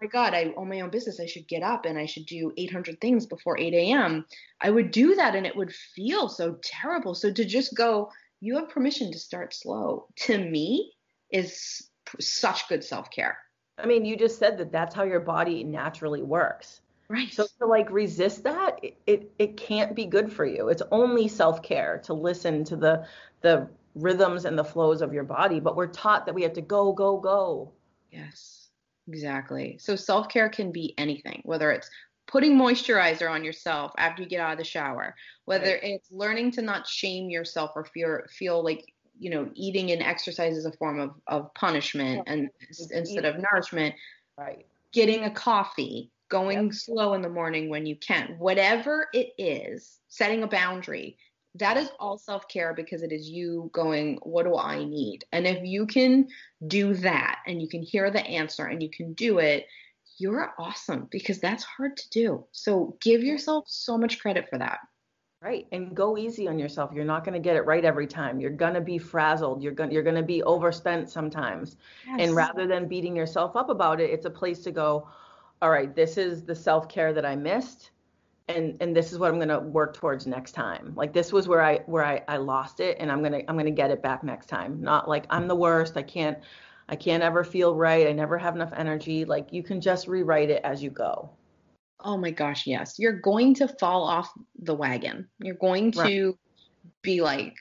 [0.00, 1.20] my God, I own my own business.
[1.20, 4.24] I should get up and I should do 800 things before 8 a.m.
[4.60, 7.14] I would do that and it would feel so terrible.
[7.14, 10.92] So to just go, you have permission to start slow, to me
[11.30, 11.88] is
[12.20, 13.38] such good self care.
[13.78, 16.80] I mean, you just said that that's how your body naturally works.
[17.08, 17.32] Right.
[17.32, 20.68] So to like resist that, it, it, it can't be good for you.
[20.68, 23.06] It's only self care to listen to the
[23.40, 25.58] the rhythms and the flows of your body.
[25.60, 27.72] But we're taught that we have to go, go, go.
[28.10, 28.67] Yes
[29.08, 29.78] Exactly.
[29.80, 31.90] So self care can be anything, whether it's
[32.26, 35.14] putting moisturizer on yourself after you get out of the shower,
[35.46, 35.80] whether right.
[35.82, 38.84] it's learning to not shame yourself or feel feel like
[39.18, 42.50] you know eating and exercise is a form of of punishment and
[42.90, 43.94] instead of nourishment.
[44.36, 44.66] Right.
[44.92, 46.74] Getting a coffee, going yep.
[46.74, 51.18] slow in the morning when you can, whatever it is, setting a boundary
[51.58, 55.24] that is all self care because it is you going, what do I need?
[55.32, 56.28] And if you can
[56.66, 59.66] do that and you can hear the answer and you can do it,
[60.18, 62.44] you're awesome because that's hard to do.
[62.52, 64.78] So give yourself so much credit for that.
[65.40, 65.66] Right.
[65.70, 66.90] And go easy on yourself.
[66.92, 68.40] You're not going to get it right every time.
[68.40, 69.62] You're going to be frazzled.
[69.62, 71.76] You're going you're going to be overspent sometimes.
[72.04, 72.20] Yes.
[72.22, 75.08] And rather than beating yourself up about it, it's a place to go,
[75.62, 77.90] all right, this is the self-care that I missed
[78.48, 80.92] and and this is what I'm going to work towards next time.
[80.96, 83.58] Like this was where I where I, I lost it and I'm going to I'm
[83.58, 84.80] to get it back next time.
[84.80, 85.96] Not like I'm the worst.
[85.96, 86.38] I can't
[86.88, 88.06] I can't ever feel right.
[88.06, 89.24] I never have enough energy.
[89.24, 91.30] Like you can just rewrite it as you go.
[92.00, 92.98] Oh my gosh, yes.
[92.98, 94.30] You're going to fall off
[94.60, 95.28] the wagon.
[95.40, 96.34] You're going to right.
[97.02, 97.56] be like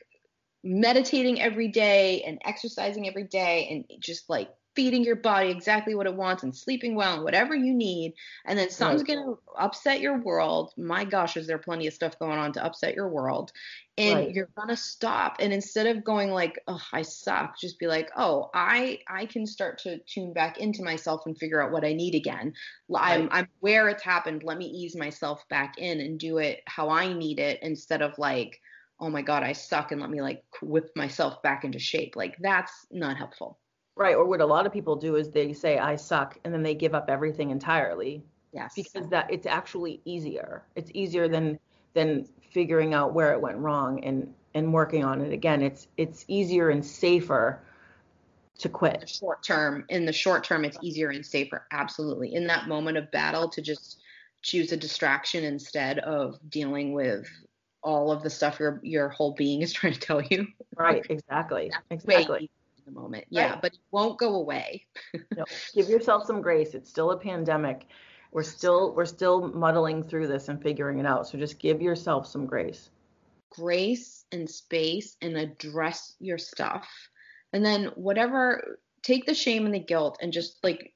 [0.64, 6.06] meditating every day and exercising every day and just like feeding your body exactly what
[6.06, 8.14] it wants and sleeping well and whatever you need.
[8.46, 9.16] And then something's right.
[9.16, 10.72] going to upset your world.
[10.78, 13.52] My gosh is there plenty of stuff going on to upset your world?
[13.98, 14.32] And right.
[14.32, 15.38] you're going to stop.
[15.40, 19.48] And instead of going like oh i suck just be like oh i i can
[19.48, 22.54] start to tune back into myself and figure out what i need again.
[22.88, 23.20] Right.
[23.20, 24.44] i'm i'm where it's happened.
[24.44, 28.16] Let me ease myself back in and do it how i need it instead of
[28.20, 28.62] like
[29.00, 32.16] oh my god i suck and let me like whip myself back into shape.
[32.16, 33.58] Like that's not helpful
[33.98, 34.16] Right.
[34.16, 36.76] Or what a lot of people do is they say, I suck, and then they
[36.76, 38.24] give up everything entirely.
[38.54, 38.74] Yes.
[38.76, 40.64] Because that it's actually easier.
[40.76, 41.60] It's easier than
[41.94, 45.64] than figuring out where it went wrong and and working on it again.
[45.64, 47.60] It's it's easier and safer
[48.60, 49.10] to quit.
[49.10, 49.84] Short term.
[49.90, 51.66] In the short term, it's easier and safer.
[51.72, 52.36] Absolutely.
[52.36, 54.00] In that moment of battle, to just
[54.44, 57.28] choose a distraction instead of dealing with
[57.84, 60.48] all of the stuff your your whole being is trying to tell you.
[60.78, 61.04] Right.
[61.10, 61.72] Exactly.
[61.90, 62.52] exactly
[62.88, 63.26] the moment.
[63.30, 63.62] Yeah, right.
[63.62, 64.86] but it won't go away.
[65.38, 66.74] no, give yourself some grace.
[66.74, 67.86] It's still a pandemic.
[68.32, 71.28] We're still we're still muddling through this and figuring it out.
[71.28, 72.90] So just give yourself some grace.
[73.52, 76.88] Grace and space and address your stuff.
[77.54, 80.94] And then whatever take the shame and the guilt and just like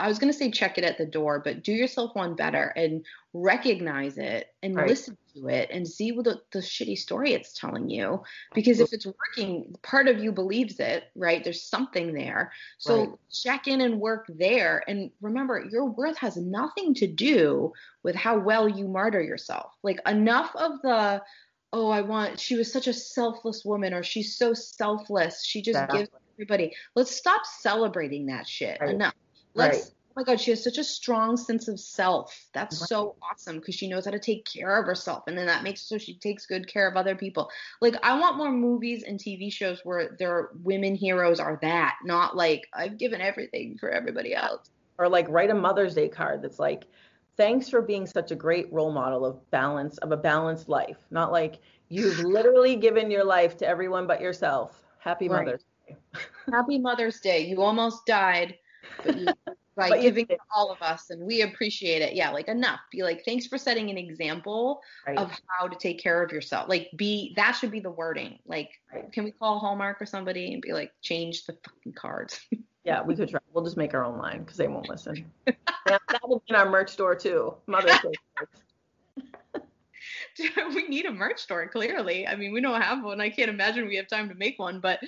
[0.00, 2.72] I was going to say check it at the door, but do yourself one better
[2.74, 4.88] and recognize it and right.
[4.88, 8.22] listen to it and see what the, the shitty story it's telling you.
[8.54, 11.44] Because if it's working, part of you believes it, right?
[11.44, 12.52] There's something there.
[12.78, 13.08] So right.
[13.30, 14.82] check in and work there.
[14.88, 17.72] And remember, your worth has nothing to do
[18.02, 19.72] with how well you martyr yourself.
[19.82, 21.22] Like enough of the,
[21.72, 25.44] oh, I want, she was such a selfless woman or she's so selfless.
[25.44, 25.98] She just exactly.
[26.00, 26.74] gives everybody.
[26.96, 28.78] Let's stop celebrating that shit.
[28.80, 28.94] Right.
[28.94, 29.14] Enough
[29.54, 29.78] Let's.
[29.78, 29.86] Right.
[30.10, 32.48] Oh my God, she has such a strong sense of self.
[32.52, 32.88] That's right.
[32.88, 35.82] so awesome because she knows how to take care of herself, and then that makes
[35.82, 37.48] so she takes good care of other people.
[37.80, 42.36] Like I want more movies and TV shows where their women heroes are that, not
[42.36, 44.70] like I've given everything for everybody else.
[44.98, 46.86] Or like write a Mother's Day card that's like,
[47.36, 50.98] thanks for being such a great role model of balance of a balanced life.
[51.12, 54.82] Not like you've literally given your life to everyone but yourself.
[54.98, 55.46] Happy right.
[55.46, 55.96] Mother's Day.
[56.52, 57.46] Happy Mother's Day.
[57.46, 58.56] You almost died
[59.04, 59.26] but you,
[59.76, 62.14] by but giving to all of us and we appreciate it.
[62.14, 62.80] Yeah like enough.
[62.90, 65.18] Be like thanks for setting an example right.
[65.18, 66.68] of how to take care of yourself.
[66.68, 68.38] Like be that should be the wording.
[68.46, 69.10] Like right.
[69.12, 72.40] can we call hallmark or somebody and be like change the fucking cards?
[72.82, 73.40] Yeah we could try.
[73.52, 75.30] We'll just make our own line because they won't listen.
[75.44, 77.54] That will be in our merch store too.
[77.66, 78.12] Mother's day
[80.74, 82.26] we need a merch store clearly.
[82.26, 83.20] I mean we don't have one.
[83.20, 84.98] I can't imagine we have time to make one but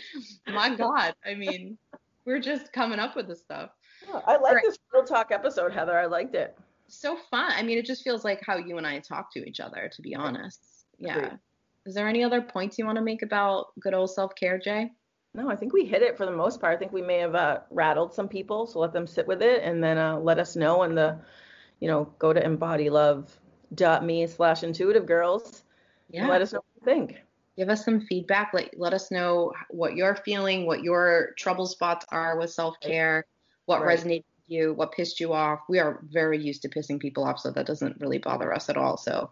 [0.46, 1.78] my god i mean
[2.24, 3.70] we're just coming up with this stuff.
[4.08, 4.64] Yeah, I like right.
[4.64, 5.98] this real talk episode, Heather.
[5.98, 6.58] I liked it.
[6.88, 7.52] So fun.
[7.52, 10.02] I mean, it just feels like how you and I talk to each other, to
[10.02, 10.60] be honest.
[10.98, 11.16] Yeah.
[11.16, 11.38] Agreed.
[11.86, 14.90] Is there any other points you want to make about good old self care, Jay?
[15.34, 16.74] No, I think we hit it for the most part.
[16.74, 19.62] I think we may have uh, rattled some people, so let them sit with it
[19.62, 20.82] and then uh, let us know.
[20.82, 21.18] And the,
[21.80, 25.62] you know, go to embodylove.me slash intuitive girls.
[26.10, 26.28] Yeah.
[26.28, 27.22] let us know what you think
[27.56, 28.52] give us some feedback.
[28.52, 33.24] Let, let us know what you're feeling, what your trouble spots are with self care,
[33.66, 33.98] what right.
[33.98, 35.60] resonated with you, what pissed you off.
[35.68, 38.76] We are very used to pissing people off, so that doesn't really bother us at
[38.76, 38.96] all.
[38.96, 39.30] So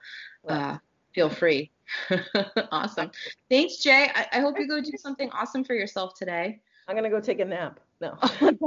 [0.48, 0.78] uh,
[1.14, 1.70] feel free.
[2.72, 3.10] awesome.
[3.50, 4.10] Thanks, Jay.
[4.14, 6.60] I, I hope you go do something awesome for yourself today.
[6.88, 7.80] I'm going to go take a nap.
[8.00, 8.16] No.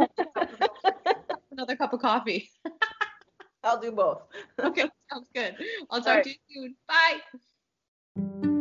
[1.52, 2.50] Another cup of coffee.
[3.64, 4.24] I'll do both.
[4.60, 5.56] okay, sounds good.
[5.90, 6.24] I'll talk right.
[6.24, 6.76] to you soon.
[6.88, 8.53] Bye.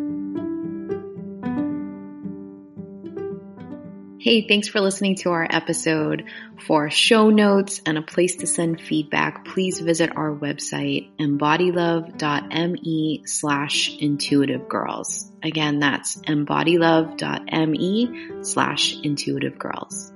[4.23, 6.27] Hey, thanks for listening to our episode.
[6.65, 13.97] For show notes and a place to send feedback, please visit our website, embodylove.me slash
[13.99, 15.29] intuitive girls.
[15.43, 20.12] Again, that's embodylove.me slash intuitive girls.